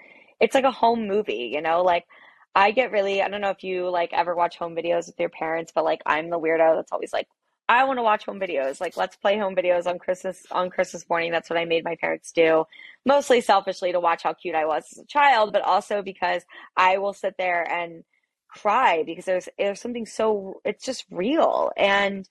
[0.40, 2.06] it's like a home movie, you know, like
[2.54, 5.28] I get really I don't know if you like ever watch home videos with your
[5.28, 7.28] parents, but like I'm the weirdo that's always like
[7.70, 8.80] I want to watch home videos.
[8.80, 11.30] Like let's play home videos on Christmas on Christmas morning.
[11.30, 12.64] That's what I made my parents do.
[13.06, 16.42] Mostly selfishly to watch how cute I was as a child, but also because
[16.76, 18.02] I will sit there and
[18.48, 22.28] cry because there's there's something so it's just real and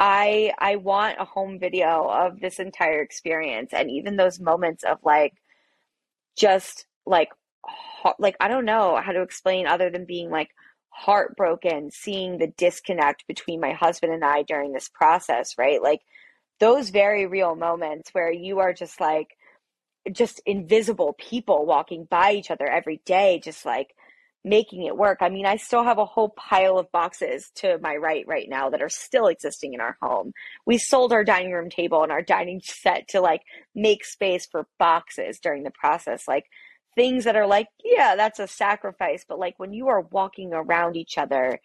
[0.00, 4.98] I I want a home video of this entire experience and even those moments of
[5.04, 5.34] like
[6.36, 7.28] just like
[8.18, 10.50] like I don't know how to explain other than being like
[10.90, 15.82] heartbroken seeing the disconnect between my husband and I during this process, right?
[15.82, 16.00] Like
[16.58, 19.28] those very real moments where you are just like
[20.12, 23.94] just invisible people walking by each other every day just like
[24.42, 25.18] making it work.
[25.20, 28.70] I mean, I still have a whole pile of boxes to my right right now
[28.70, 30.32] that are still existing in our home.
[30.64, 33.42] We sold our dining room table and our dining set to like
[33.74, 36.26] make space for boxes during the process.
[36.26, 36.46] Like
[36.94, 40.96] things that are like, yeah, that's a sacrifice, but like when you are walking around
[40.96, 41.60] each other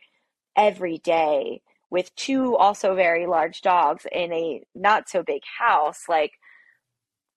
[0.55, 6.34] every day with two also very large dogs in a not so big house, like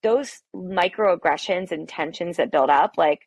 [0.02, 3.20] those microaggressions and tensions that build up, like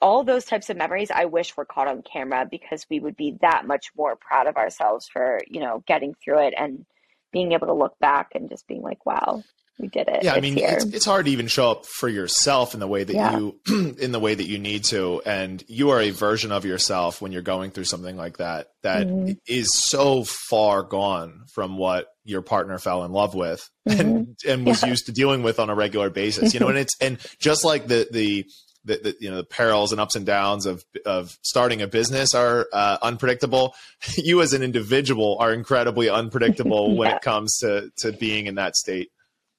[0.00, 3.36] all those types of memories I wish were caught on camera because we would be
[3.42, 6.86] that much more proud of ourselves for, you know, getting through it and
[7.32, 9.42] being able to look back and just being like, wow,
[9.80, 10.22] we did it.
[10.22, 13.04] Yeah, I mean, it's, it's, hard to even show up for yourself in the way
[13.04, 13.38] that yeah.
[13.38, 13.60] you
[13.98, 17.32] in the way that you need to, and you are a version of yourself when
[17.32, 19.32] you're going through something like that that mm-hmm.
[19.46, 24.00] is so far gone from what your partner fell in love with mm-hmm.
[24.00, 24.90] and and was yeah.
[24.90, 26.54] used to dealing with on a regular basis.
[26.54, 28.46] You know, and it's and just like the the
[28.84, 32.34] the, the, you know the perils and ups and downs of of starting a business
[32.34, 33.74] are uh, unpredictable.
[34.16, 36.98] you as an individual are incredibly unpredictable yeah.
[36.98, 39.10] when it comes to to being in that state.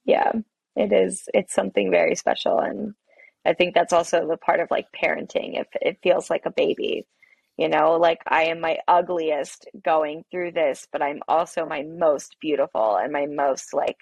[0.04, 0.32] Yeah,
[0.76, 1.28] it is.
[1.34, 2.94] It's something very special, and
[3.44, 5.60] I think that's also the part of like parenting.
[5.60, 7.06] If it feels like a baby,
[7.56, 12.36] you know, like I am my ugliest going through this, but I'm also my most
[12.40, 13.96] beautiful and my most like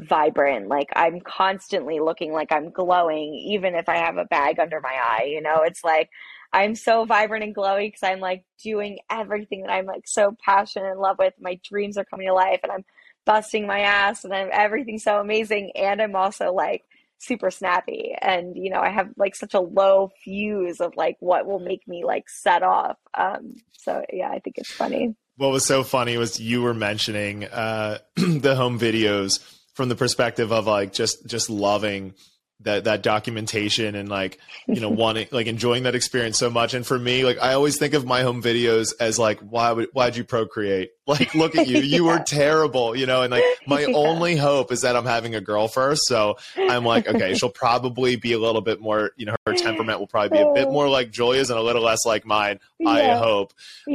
[0.00, 0.68] vibrant.
[0.68, 4.94] Like I'm constantly looking like I'm glowing, even if I have a bag under my
[4.94, 5.24] eye.
[5.30, 6.10] You know, it's like
[6.52, 10.90] I'm so vibrant and glowy because I'm like doing everything that I'm like so passionate
[10.90, 11.34] and love with.
[11.40, 12.84] My dreams are coming to life and I'm
[13.28, 15.72] busting my ass and I'm everything's so amazing.
[15.76, 16.84] And I'm also like
[17.18, 18.14] super snappy.
[18.18, 21.86] And, you know, I have like such a low fuse of like what will make
[21.86, 22.96] me like set off.
[23.12, 25.14] Um, so yeah, I think it's funny.
[25.36, 29.40] What was so funny was you were mentioning uh, the home videos
[29.74, 32.14] from the perspective of like just just loving
[32.60, 36.74] that that documentation and like you know wanting like enjoying that experience so much.
[36.74, 39.88] And for me like i always think of my home videos as like why would
[39.92, 40.92] why'd you procreate?
[41.08, 41.78] Like look at you.
[41.78, 42.12] You yeah.
[42.12, 43.94] were terrible you know and like my yeah.
[43.94, 46.02] only hope is that i'm having a girl first.
[46.04, 50.00] So i'm like okay she'll probably be a little bit more you know her temperament
[50.00, 52.90] will probably be a bit more like julia's and a little less like mine yeah.
[52.90, 53.54] i hope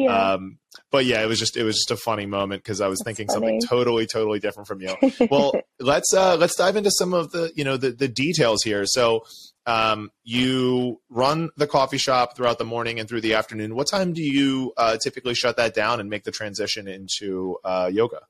[0.09, 0.57] um
[0.91, 3.17] but yeah, it was just it was just a funny moment because I was That's
[3.17, 3.59] thinking funny.
[3.59, 4.95] something totally totally different from you.
[5.29, 8.85] Well, let's uh, let's dive into some of the you know the the details here.
[8.85, 9.23] So
[9.65, 13.75] um, you run the coffee shop throughout the morning and through the afternoon.
[13.75, 17.89] What time do you uh, typically shut that down and make the transition into uh,
[17.91, 18.21] yoga?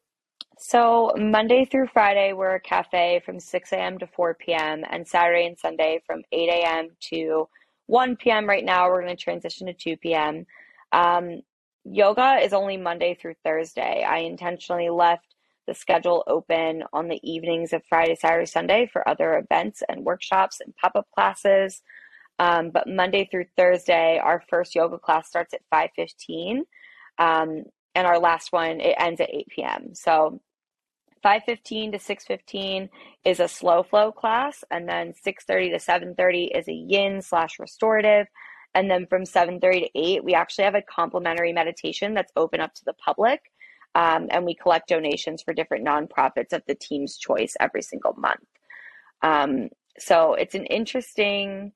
[0.60, 3.98] So Monday through Friday, we're a cafe from 6 a.m.
[4.00, 4.84] to 4 p.m.
[4.90, 6.90] and Saturday and Sunday from 8 a.m.
[7.10, 7.50] to
[7.88, 8.48] 1 p.m.
[8.48, 10.46] Right now, we're going to transition to 2 p.m.
[10.92, 11.42] Um,
[11.84, 14.04] yoga is only Monday through Thursday.
[14.04, 15.36] I intentionally left
[15.68, 20.60] the schedule open on the evenings of Friday, Saturday, Sunday for other events and workshops
[20.60, 21.82] and pop up classes.
[22.40, 26.64] Um, but Monday through Thursday, our first yoga class starts at 5:15,
[27.18, 27.64] um,
[27.96, 29.96] and our last one it ends at 8 p.m.
[29.96, 30.42] So
[31.24, 32.90] 5:15 to 6:15
[33.24, 38.28] is a slow flow class, and then 6:30 to 7:30 is a yin slash restorative,
[38.76, 42.74] and then from 7:30 to 8 we actually have a complimentary meditation that's open up
[42.76, 43.52] to the public,
[43.96, 48.48] um, and we collect donations for different nonprofits of the team's choice every single month.
[49.22, 49.70] Um,
[50.00, 51.74] so it's an interesting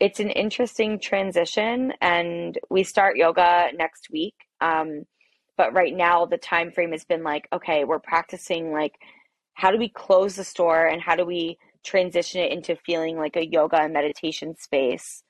[0.00, 4.34] it's an interesting transition and we start yoga next week.
[4.60, 5.06] Um,
[5.58, 8.94] but right now the time frame has been like okay we're practicing like
[9.54, 13.36] how do we close the store and how do we transition it into feeling like
[13.36, 15.22] a yoga and meditation space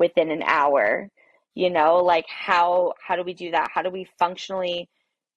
[0.00, 1.08] within an hour
[1.54, 4.88] you know like how how do we do that how do we functionally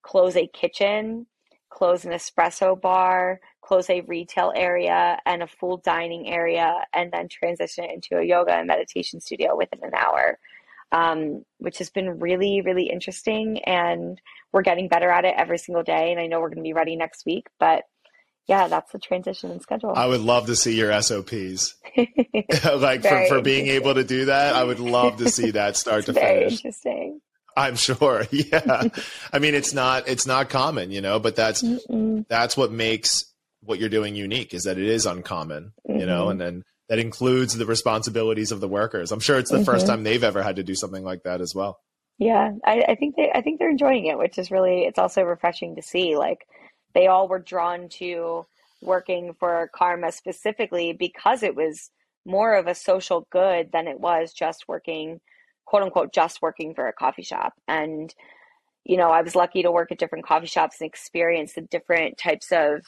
[0.02, 1.28] close a kitchen
[1.70, 7.28] close an espresso bar close a retail area and a full dining area, and then
[7.30, 10.38] transition it into a yoga and meditation studio within an hour,
[10.92, 13.60] um, which has been really, really interesting.
[13.64, 16.12] And we're getting better at it every single day.
[16.12, 17.84] And I know we're going to be ready next week, but
[18.48, 19.94] yeah, that's the transition and schedule.
[19.96, 21.76] I would love to see your SOPs.
[22.76, 26.06] like for, for being able to do that, I would love to see that start
[26.06, 26.54] to very finish.
[26.54, 27.22] Interesting.
[27.56, 28.26] I'm sure.
[28.32, 28.88] Yeah.
[29.32, 32.26] I mean, it's not, it's not common, you know, but that's, Mm-mm.
[32.28, 33.26] that's what makes
[33.62, 36.00] what you're doing unique is that it is uncommon, mm-hmm.
[36.00, 36.32] you know, mm-hmm.
[36.32, 39.12] and then that includes the responsibilities of the workers.
[39.12, 39.66] I'm sure it's the mm-hmm.
[39.66, 41.80] first time they've ever had to do something like that as well.
[42.18, 45.24] Yeah, I, I think they I think they're enjoying it, which is really it's also
[45.24, 46.16] refreshing to see.
[46.16, 46.46] Like
[46.94, 48.46] they all were drawn to
[48.82, 51.92] working for Karma specifically because it was
[52.26, 55.20] more of a social good than it was just working
[55.66, 57.54] quote unquote just working for a coffee shop.
[57.68, 58.14] And
[58.86, 62.18] you know, I was lucky to work at different coffee shops and experience the different
[62.18, 62.82] types of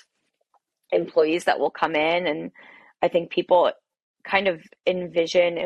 [0.91, 2.51] employees that will come in and
[3.01, 3.72] i think people
[4.24, 5.58] kind of envision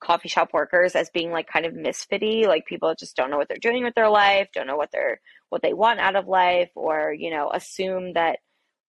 [0.00, 3.48] coffee shop workers as being like kind of misfitty like people just don't know what
[3.48, 6.70] they're doing with their life don't know what they're what they want out of life
[6.74, 8.38] or you know assume that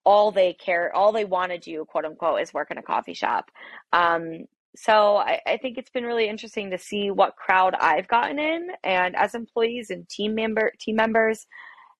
[0.04, 3.14] all they care all they want to do quote unquote is work in a coffee
[3.14, 3.50] shop.
[3.92, 4.46] Um,
[4.76, 8.68] so I, I think it's been really interesting to see what crowd i've gotten in
[8.84, 11.46] and as employees and team member team members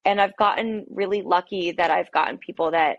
[0.05, 2.99] and i've gotten really lucky that i've gotten people that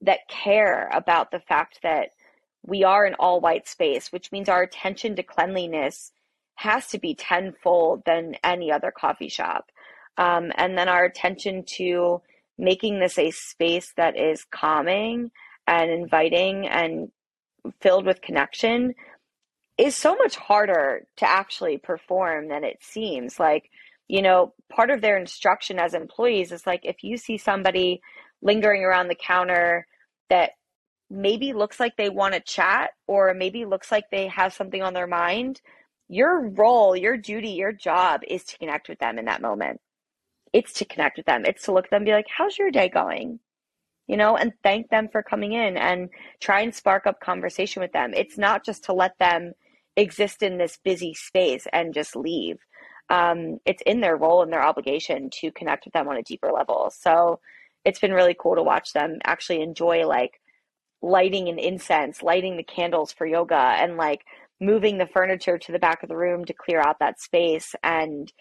[0.00, 2.08] that care about the fact that
[2.64, 6.12] we are an all white space, which means our attention to cleanliness
[6.54, 9.70] has to be tenfold than any other coffee shop.
[10.16, 12.22] Um, and then our attention to
[12.58, 15.30] making this a space that is calming
[15.66, 17.10] and inviting and
[17.80, 18.94] filled with connection
[19.78, 23.40] is so much harder to actually perform than it seems.
[23.40, 23.70] Like,
[24.06, 28.00] you know, part of their instruction as employees is like if you see somebody
[28.42, 29.86] lingering around the counter
[30.28, 30.50] that
[31.12, 34.94] maybe looks like they want to chat or maybe looks like they have something on
[34.94, 35.60] their mind,
[36.08, 39.80] your role, your duty, your job is to connect with them in that moment.
[40.52, 41.44] It's to connect with them.
[41.44, 43.40] It's to look at them and be like, how's your day going?
[44.06, 46.08] You know, and thank them for coming in and
[46.40, 48.12] try and spark up conversation with them.
[48.14, 49.52] It's not just to let them
[49.96, 52.58] exist in this busy space and just leave.
[53.10, 56.50] Um, it's in their role and their obligation to connect with them on a deeper
[56.52, 56.90] level.
[56.90, 57.40] So
[57.84, 60.40] it's been really cool to watch them actually enjoy like
[61.02, 64.24] lighting an incense, lighting the candles for yoga, and like
[64.60, 67.74] moving the furniture to the back of the room to clear out that space.
[67.82, 68.32] And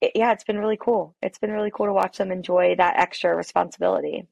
[0.00, 1.14] it, yeah, it's been really cool.
[1.22, 4.26] It's been really cool to watch them enjoy that extra responsibility.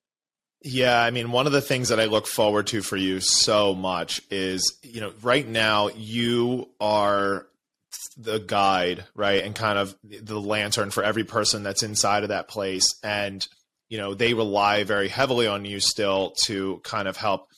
[0.62, 3.74] Yeah, I mean, one of the things that I look forward to for you so
[3.74, 7.46] much is, you know, right now you are
[8.16, 9.44] the guide, right?
[9.44, 12.94] And kind of the lantern for every person that's inside of that place.
[13.02, 13.46] And
[13.88, 17.48] you know they rely very heavily on you still to kind of help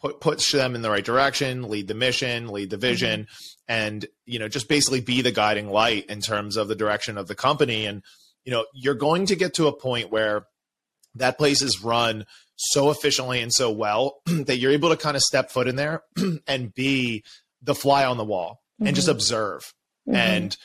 [0.00, 3.54] put push them in the right direction, lead the mission, lead the vision, mm-hmm.
[3.68, 7.28] and you know just basically be the guiding light in terms of the direction of
[7.28, 7.86] the company.
[7.86, 8.02] And
[8.44, 10.46] you know you're going to get to a point where
[11.14, 12.24] that place is run
[12.56, 16.02] so efficiently and so well that you're able to kind of step foot in there
[16.46, 17.24] and be
[17.62, 18.88] the fly on the wall mm-hmm.
[18.88, 19.16] and just mm-hmm.
[19.16, 19.72] observe
[20.08, 20.16] mm-hmm.
[20.16, 20.56] and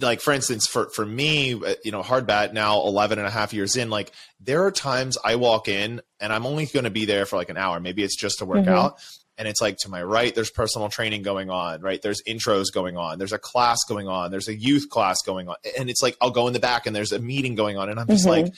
[0.00, 3.52] like for instance for for me uh, you know hardbat now 11 and a half
[3.52, 4.10] years in like
[4.40, 7.50] there are times i walk in and i'm only going to be there for like
[7.50, 7.78] an hour.
[7.80, 8.70] Maybe it's just to work mm-hmm.
[8.70, 8.98] out.
[9.38, 12.00] And it's like to my right there's personal training going on right?
[12.00, 13.18] There's intros going on.
[13.18, 14.30] There's a class going on.
[14.30, 15.56] There's a youth class going on.
[15.78, 17.90] And it's like i'll go in the back and there's a meeting going on.
[17.90, 18.44] And i'm just mm-hmm.
[18.46, 18.54] like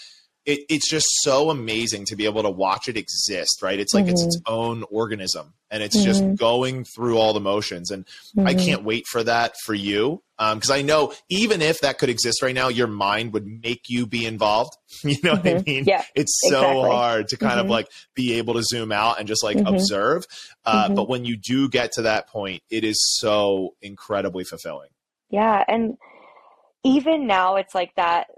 [0.48, 3.78] it, it's just so amazing to be able to watch it exist, right?
[3.78, 4.12] It's like mm-hmm.
[4.14, 4.54] it's its mm-hmm.
[4.54, 6.06] own organism and it's mm-hmm.
[6.06, 7.90] just going through all the motions.
[7.90, 8.46] And mm-hmm.
[8.46, 10.22] I can't wait for that for you.
[10.38, 13.82] Because um, I know even if that could exist right now, your mind would make
[13.88, 14.72] you be involved.
[15.04, 15.70] You know what I mm-hmm.
[15.70, 15.84] mean?
[15.84, 16.90] Yeah, it's so exactly.
[16.90, 17.72] hard to kind of mm-hmm.
[17.72, 20.24] like be able to zoom out and just like observe.
[20.64, 24.88] Uh, but when you do get to that point, it is so incredibly fulfilling.
[25.30, 25.62] Yeah.
[25.68, 25.98] And
[26.84, 28.28] even now, it's like that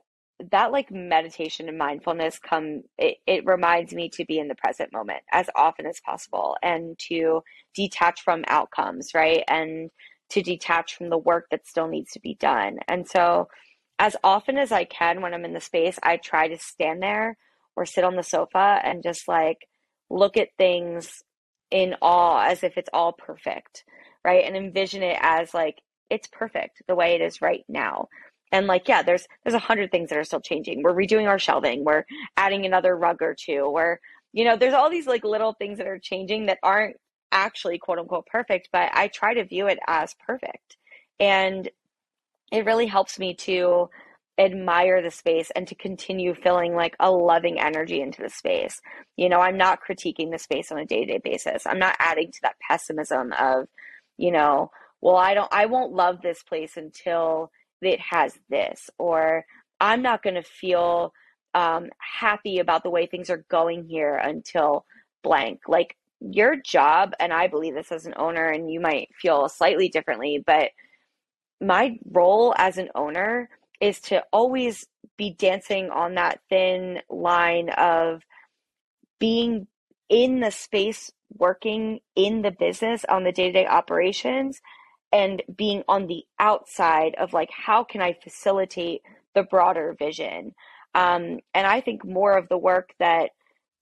[0.50, 4.92] that like meditation and mindfulness come it, it reminds me to be in the present
[4.92, 7.42] moment as often as possible and to
[7.74, 9.44] detach from outcomes right?
[9.48, 9.90] And
[10.30, 12.78] to detach from the work that still needs to be done.
[12.86, 13.48] And so
[13.98, 17.36] as often as i can when i'm in the space i try to stand there
[17.76, 19.68] or sit on the sofa and just like
[20.08, 21.22] look at things
[21.70, 23.84] in awe as if it's all perfect
[24.24, 24.44] right?
[24.44, 28.08] And envision it as like it's perfect the way it is right now
[28.52, 30.82] and like yeah there's there's a hundred things that are still changing.
[30.82, 31.84] We're redoing our shelving.
[31.84, 32.04] We're
[32.36, 33.60] adding another rug or two.
[33.60, 34.00] Or
[34.32, 36.96] you know there's all these like little things that are changing that aren't
[37.32, 40.76] actually quote unquote perfect but i try to view it as perfect.
[41.18, 41.68] And
[42.50, 43.88] it really helps me to
[44.38, 48.80] admire the space and to continue feeling like a loving energy into the space.
[49.16, 51.66] You know i'm not critiquing the space on a day-to-day basis.
[51.66, 53.68] I'm not adding to that pessimism of
[54.16, 54.70] you know
[55.00, 57.50] well i don't i won't love this place until
[57.82, 59.44] it has this, or
[59.80, 61.12] I'm not going to feel
[61.54, 64.84] um, happy about the way things are going here until
[65.22, 65.60] blank.
[65.68, 69.88] Like your job, and I believe this as an owner, and you might feel slightly
[69.88, 70.70] differently, but
[71.60, 73.48] my role as an owner
[73.80, 78.22] is to always be dancing on that thin line of
[79.18, 79.66] being
[80.08, 84.60] in the space working in the business on the day-to-day operations
[85.12, 89.02] and being on the outside of like how can i facilitate
[89.34, 90.54] the broader vision?
[90.94, 93.30] Um, and i think more of the work that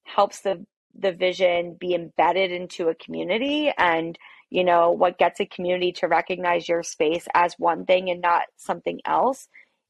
[0.05, 0.64] helps the
[0.99, 4.18] the vision be embedded into a community and
[4.51, 8.45] you know what gets a community to recognize your space as one thing and not
[8.57, 9.49] something else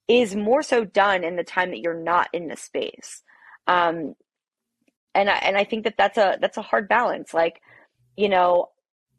[0.09, 3.23] is more so done in the time that you're not in the space.
[3.67, 4.15] Um,
[5.15, 7.35] and I, and I think that that's a that's a hard balance.
[7.35, 7.61] Like
[8.17, 8.71] you know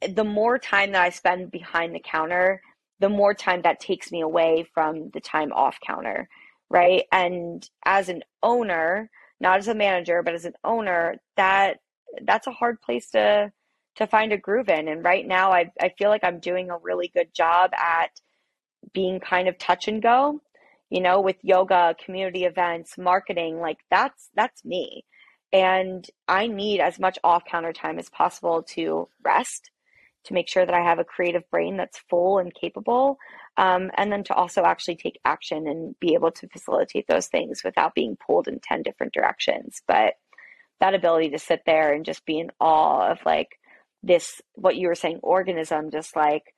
[0.07, 2.61] the more time that I spend behind the counter,
[2.99, 6.27] the more time that takes me away from the time off counter,
[6.69, 7.03] right?
[7.11, 11.77] And as an owner, not as a manager, but as an owner, that
[12.23, 13.51] that's a hard place to
[13.95, 14.87] to find a groove in.
[14.87, 18.11] And right now, I I feel like I'm doing a really good job at
[18.93, 20.41] being kind of touch and go,
[20.89, 23.59] you know, with yoga, community events, marketing.
[23.59, 25.05] Like that's that's me,
[25.53, 29.71] and I need as much off counter time as possible to rest
[30.25, 33.17] to make sure that I have a creative brain that's full and capable,
[33.57, 37.63] um, and then to also actually take action and be able to facilitate those things
[37.63, 39.81] without being pulled in 10 different directions.
[39.87, 40.15] But
[40.79, 43.59] that ability to sit there and just be in awe of like
[44.03, 46.53] this, what you were saying, organism, just like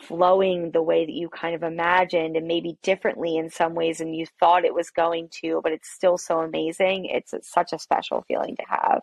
[0.00, 4.12] flowing the way that you kind of imagined and maybe differently in some ways than
[4.12, 7.06] you thought it was going to, but it's still so amazing.
[7.06, 9.02] It's, it's such a special feeling to have.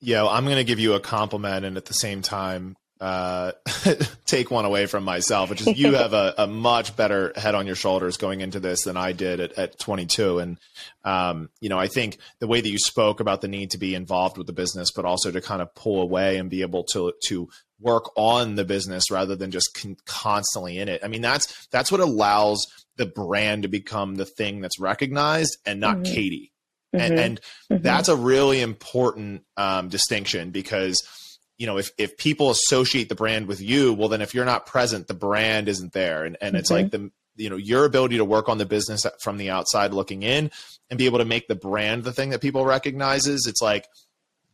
[0.00, 3.52] Yeah, I'm going to give you a compliment and at the same time uh,
[4.24, 7.66] take one away from myself, which is you have a, a, much better head on
[7.66, 10.38] your shoulders going into this than I did at, at 22.
[10.38, 10.58] And,
[11.04, 13.94] um, you know, I think the way that you spoke about the need to be
[13.94, 17.12] involved with the business, but also to kind of pull away and be able to,
[17.26, 21.04] to work on the business rather than just con- constantly in it.
[21.04, 25.78] I mean, that's, that's what allows the brand to become the thing that's recognized and
[25.78, 26.14] not mm-hmm.
[26.14, 26.52] Katie.
[26.94, 27.04] Mm-hmm.
[27.04, 27.40] And, and
[27.70, 27.82] mm-hmm.
[27.82, 31.06] that's a really important um, distinction because–
[31.56, 34.66] you know, if, if people associate the brand with you, well, then if you're not
[34.66, 36.24] present, the brand isn't there.
[36.24, 39.36] And, and it's like the, you know, your ability to work on the business from
[39.36, 40.50] the outside looking in
[40.90, 43.46] and be able to make the brand the thing that people recognizes.
[43.48, 43.86] It's like,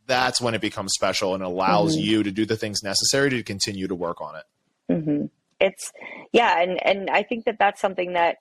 [0.07, 2.05] that's when it becomes special and allows mm-hmm.
[2.05, 4.43] you to do the things necessary to continue to work on it.
[4.91, 5.25] Mm-hmm.
[5.59, 5.91] It's
[6.33, 6.61] yeah.
[6.61, 8.37] And, and I think that that's something that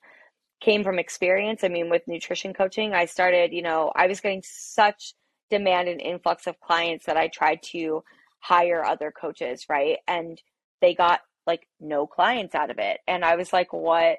[0.60, 1.64] came from experience.
[1.64, 5.14] I mean, with nutrition coaching, I started, you know, I was getting such
[5.50, 8.04] demand and influx of clients that I tried to
[8.40, 9.98] hire other coaches, right?
[10.08, 10.40] And
[10.80, 12.98] they got like no clients out of it.
[13.06, 14.18] And I was like, what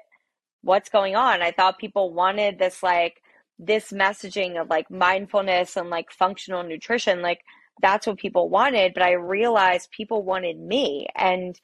[0.62, 1.42] what's going on?
[1.42, 3.20] I thought people wanted this like
[3.58, 7.22] this messaging of like mindfulness and like functional nutrition.
[7.22, 7.40] Like
[7.80, 11.58] that's what people wanted, but I realized people wanted me and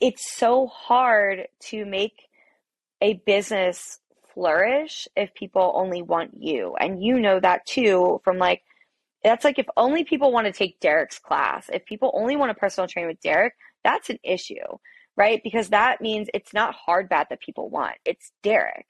[0.00, 2.28] it's so hard to make
[3.00, 4.00] a business
[4.32, 6.74] flourish if people only want you.
[6.78, 8.62] And you know that too from like
[9.24, 12.54] that's like if only people want to take Derek's class, if people only want to
[12.54, 14.54] personal train with Derek, that's an issue,
[15.16, 15.40] right?
[15.42, 18.86] Because that means it's not hardbat that people want, it's Derek.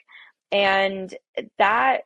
[0.52, 1.14] And
[1.58, 2.02] that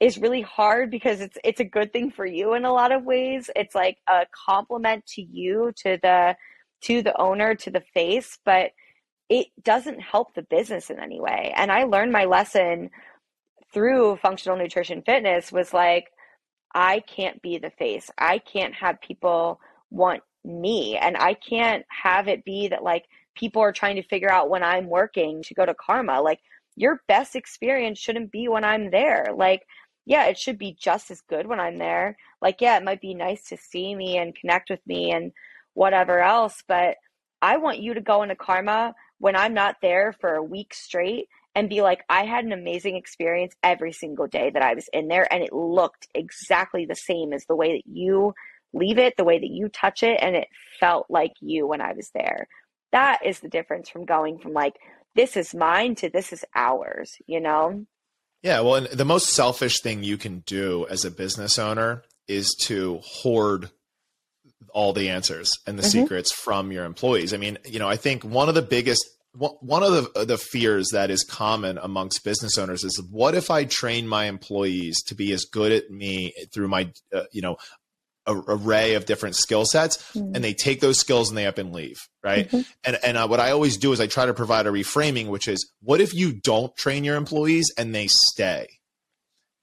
[0.00, 3.04] is really hard because it's it's a good thing for you in a lot of
[3.04, 3.50] ways.
[3.56, 6.36] It's like a compliment to you, to the
[6.82, 8.72] to the owner, to the face, but
[9.28, 11.54] it doesn't help the business in any way.
[11.56, 12.90] And I learned my lesson
[13.72, 16.10] through functional nutrition fitness was like
[16.74, 18.10] I can't be the face.
[18.18, 19.60] I can't have people
[19.90, 23.04] want me and I can't have it be that like
[23.34, 26.20] people are trying to figure out when I'm working to go to karma.
[26.20, 26.40] Like
[26.76, 29.28] your best experience shouldn't be when I'm there.
[29.34, 29.62] Like,
[30.04, 32.16] yeah, it should be just as good when I'm there.
[32.40, 35.32] Like, yeah, it might be nice to see me and connect with me and
[35.74, 36.96] whatever else, but
[37.40, 41.28] I want you to go into karma when I'm not there for a week straight
[41.54, 45.08] and be like, I had an amazing experience every single day that I was in
[45.08, 48.34] there, and it looked exactly the same as the way that you
[48.72, 50.48] leave it, the way that you touch it, and it
[50.80, 52.48] felt like you when I was there.
[52.92, 54.76] That is the difference from going from like,
[55.14, 57.84] this is mine to this is ours, you know?
[58.42, 58.60] Yeah.
[58.60, 63.00] Well, and the most selfish thing you can do as a business owner is to
[63.02, 63.70] hoard
[64.72, 66.02] all the answers and the mm-hmm.
[66.02, 67.34] secrets from your employees.
[67.34, 70.88] I mean, you know, I think one of the biggest one of the the fears
[70.92, 75.32] that is common amongst business owners is what if I train my employees to be
[75.32, 77.56] as good at me through my uh, you know
[78.26, 80.34] a, array of different skill sets mm-hmm.
[80.34, 82.60] and they take those skills and they up and leave right mm-hmm.
[82.84, 85.48] and and uh, what i always do is i try to provide a reframing which
[85.48, 88.68] is what if you don't train your employees and they stay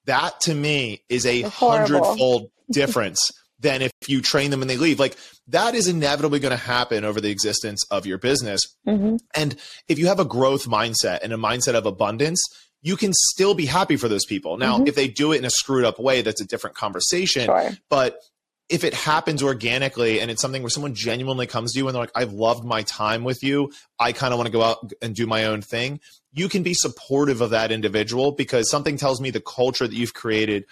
[0.06, 5.00] that to me is a hundredfold difference than if you train them and they leave
[5.00, 9.16] like that is inevitably going to happen over the existence of your business mm-hmm.
[9.36, 9.56] and
[9.88, 12.42] if you have a growth mindset and a mindset of abundance
[12.82, 14.58] you can still be happy for those people.
[14.58, 14.88] Now, mm-hmm.
[14.88, 17.46] if they do it in a screwed up way, that's a different conversation.
[17.46, 17.72] Sure.
[17.90, 18.22] But
[18.70, 22.04] if it happens organically and it's something where someone genuinely comes to you and they're
[22.04, 25.16] like, I've loved my time with you, I kind of want to go out and
[25.16, 26.00] do my own thing,
[26.32, 30.14] you can be supportive of that individual because something tells me the culture that you've
[30.14, 30.66] created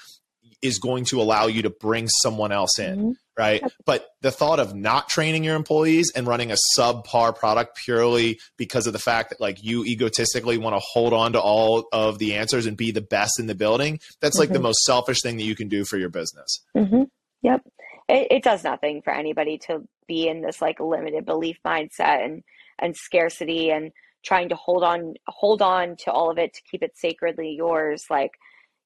[0.62, 2.98] is going to allow you to bring someone else in.
[2.98, 3.12] Mm-hmm.
[3.38, 3.62] Right.
[3.86, 8.88] But the thought of not training your employees and running a subpar product purely because
[8.88, 12.34] of the fact that like you egotistically want to hold on to all of the
[12.34, 14.40] answers and be the best in the building, that's mm-hmm.
[14.40, 14.64] like the mm-hmm.
[14.64, 16.64] most selfish thing that you can do for your business.
[16.76, 17.04] Mm-hmm.
[17.44, 17.62] Yep
[18.08, 22.44] it, it does nothing for anybody to be in this like limited belief mindset and
[22.80, 23.92] and scarcity and
[24.24, 28.06] trying to hold on hold on to all of it to keep it sacredly yours
[28.10, 28.32] like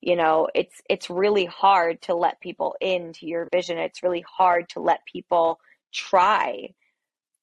[0.01, 3.77] you know it's it's really hard to let people into your vision.
[3.77, 5.59] It's really hard to let people
[5.93, 6.69] try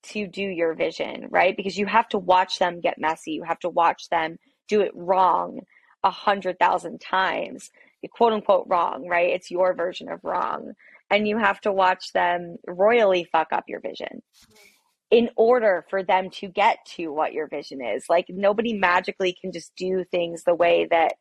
[0.05, 1.57] to do your vision right?
[1.57, 3.33] Because you have to watch them get messy.
[3.33, 4.39] You have to watch them
[4.69, 5.61] do it wrong
[6.05, 7.71] a hundred thousand times.
[8.13, 9.31] Quote unquote wrong right?
[9.31, 10.73] It's your version of wrong.
[11.11, 14.23] And you have to watch them royally fuck up your vision
[15.11, 18.05] in order for them to get to what your vision is.
[18.09, 21.15] Like nobody magically can just do things the way that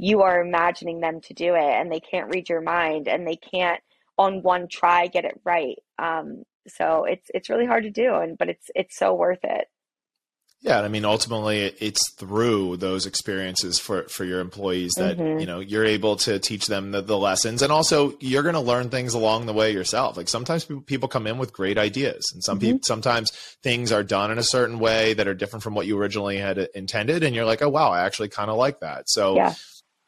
[0.00, 3.36] you are imagining them to do it and they can't read your mind and they
[3.36, 3.80] can't
[4.16, 5.76] on one try get it right.
[5.98, 9.68] Um, so it's it's really hard to do and but it's it's so worth it.
[10.62, 15.40] Yeah, I mean, ultimately, it's through those experiences for for your employees that mm-hmm.
[15.40, 18.60] you know you're able to teach them the, the lessons, and also you're going to
[18.60, 20.18] learn things along the way yourself.
[20.18, 22.72] Like sometimes people come in with great ideas, and some mm-hmm.
[22.72, 23.30] people sometimes
[23.62, 26.58] things are done in a certain way that are different from what you originally had
[26.74, 29.08] intended, and you're like, oh wow, I actually kind of like that.
[29.08, 29.54] So yeah.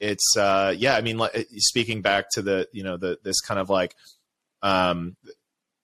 [0.03, 3.61] It's uh, yeah, I mean, like, speaking back to the you know the this kind
[3.61, 3.94] of like
[4.62, 5.16] um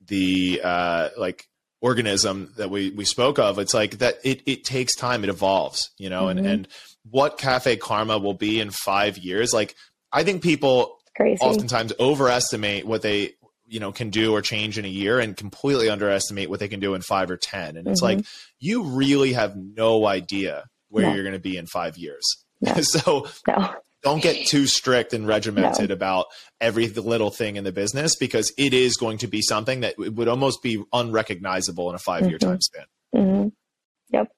[0.07, 1.47] the uh like
[1.81, 5.91] organism that we we spoke of it's like that it it takes time it evolves
[5.97, 6.39] you know mm-hmm.
[6.39, 6.69] and and
[7.09, 9.77] what kaffe karma will be in 5 years like
[10.13, 11.41] i think people Crazy.
[11.41, 13.35] oftentimes overestimate what they
[13.67, 16.81] you know can do or change in a year and completely underestimate what they can
[16.81, 18.19] do in 5 or 10 and it's mm-hmm.
[18.19, 18.27] like
[18.59, 21.15] you really have no idea where no.
[21.15, 22.25] you're going to be in 5 years
[22.61, 22.75] no.
[22.81, 25.95] so no don't get too strict and regimented no.
[25.95, 26.27] about
[26.61, 30.29] every little thing in the business because it is going to be something that would
[30.29, 32.49] almost be unrecognizable in a 5 year mm-hmm.
[32.49, 32.85] time span.
[33.15, 33.49] Mm-hmm.
[34.11, 34.29] Yep.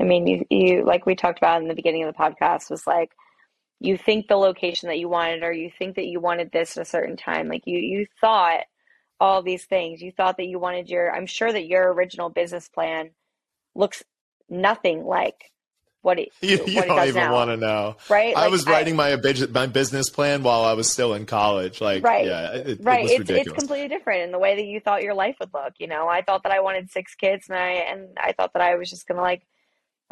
[0.00, 2.86] I mean, you, you, like we talked about in the beginning of the podcast, was
[2.86, 3.10] like,
[3.80, 6.82] you think the location that you wanted, or you think that you wanted this at
[6.82, 7.48] a certain time.
[7.48, 8.60] Like you, you thought
[9.22, 10.02] all these things.
[10.02, 13.10] You thought that you wanted your, I'm sure that your original business plan
[13.74, 14.02] looks
[14.48, 15.51] nothing like
[16.02, 17.96] what it you, you what don't even want to know.
[18.08, 18.36] right?
[18.36, 21.80] I was writing I, my my business plan while i was still in college.
[21.80, 22.26] Like right.
[22.26, 23.08] yeah it, right.
[23.08, 25.74] it it's, it's completely different in the way that you thought your life would look
[25.78, 26.08] you know?
[26.08, 28.90] I thought that i wanted six kids and i and i thought that i was
[28.90, 29.42] just gonna like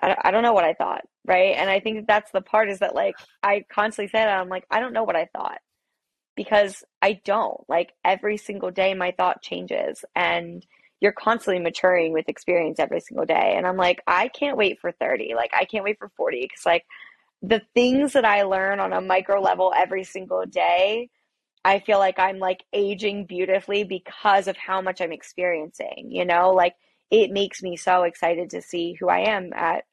[0.03, 1.55] I, I don't know what i thought right?
[1.57, 4.49] And i think that that's the part is that like i constantly say that i'm
[4.49, 5.59] like i don't know what i thought
[6.37, 7.69] because i don't.
[7.69, 10.65] Like every single day my thought changes and
[11.01, 13.55] you're constantly maturing with experience every single day.
[13.57, 15.33] And I'm like, I can't wait for 30.
[15.35, 16.85] Like, I can't wait for 40 because, like,
[17.43, 21.09] the things that I learn on a micro level every single day,
[21.65, 26.51] I feel like I'm like aging beautifully because of how much I'm experiencing, you know,
[26.51, 26.75] like
[27.11, 29.85] it makes me so excited to see who I am at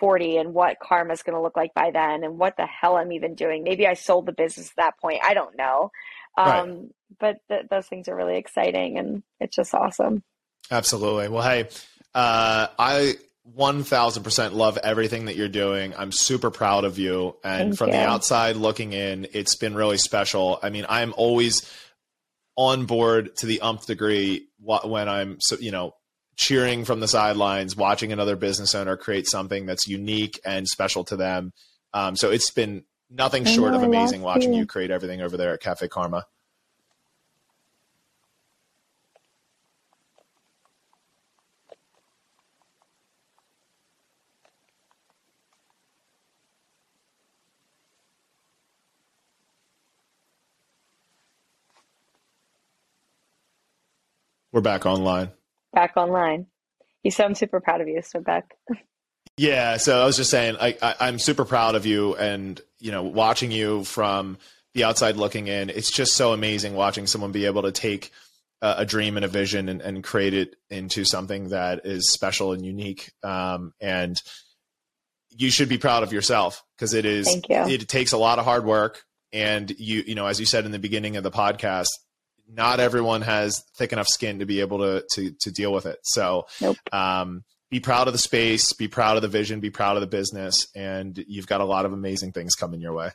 [0.00, 2.96] 40 and what karma is going to look like by then and what the hell
[2.96, 3.64] I'm even doing.
[3.64, 5.20] Maybe I sold the business at that point.
[5.22, 5.90] I don't know.
[6.36, 6.80] Um, right.
[7.20, 10.22] But th- those things are really exciting and it's just awesome.
[10.70, 11.28] Absolutely.
[11.28, 11.68] Well, hey,
[12.14, 13.14] uh, I
[13.56, 15.94] 1000% love everything that you're doing.
[15.96, 17.36] I'm super proud of you.
[17.42, 17.94] And Thank from you.
[17.94, 20.58] the outside looking in, it's been really special.
[20.62, 21.70] I mean, I'm always
[22.56, 25.94] on board to the umph degree when I'm, you know,
[26.36, 31.16] cheering from the sidelines, watching another business owner create something that's unique and special to
[31.16, 31.52] them.
[31.94, 35.62] Um, so it's been nothing short of amazing watching you create everything over there at
[35.62, 36.24] Kaffe Karma.
[54.52, 55.30] We're back online.
[55.72, 56.46] Back online.
[57.02, 58.54] You said I'm super proud of you, so back.
[59.36, 62.90] Yeah, so I was just saying, I, I, am super proud of you, and you
[62.90, 64.36] know, watching you from
[64.74, 68.10] the outside looking in, it's just so amazing watching someone be able to take
[68.62, 72.52] a, a dream and a vision and, and, create it into something that is special
[72.52, 73.12] and unique.
[73.22, 74.16] Um, and
[75.30, 77.28] you should be proud of yourself because it is.
[77.48, 80.72] It takes a lot of hard work, and you, you know, as you said in
[80.72, 81.90] the beginning of the podcast,
[82.48, 85.98] not everyone has thick enough skin to be able to to, to deal with it.
[86.02, 86.76] So, nope.
[86.92, 90.06] um, be proud of the space, be proud of the vision, be proud of the
[90.06, 93.10] business, and you've got a lot of amazing things coming your way.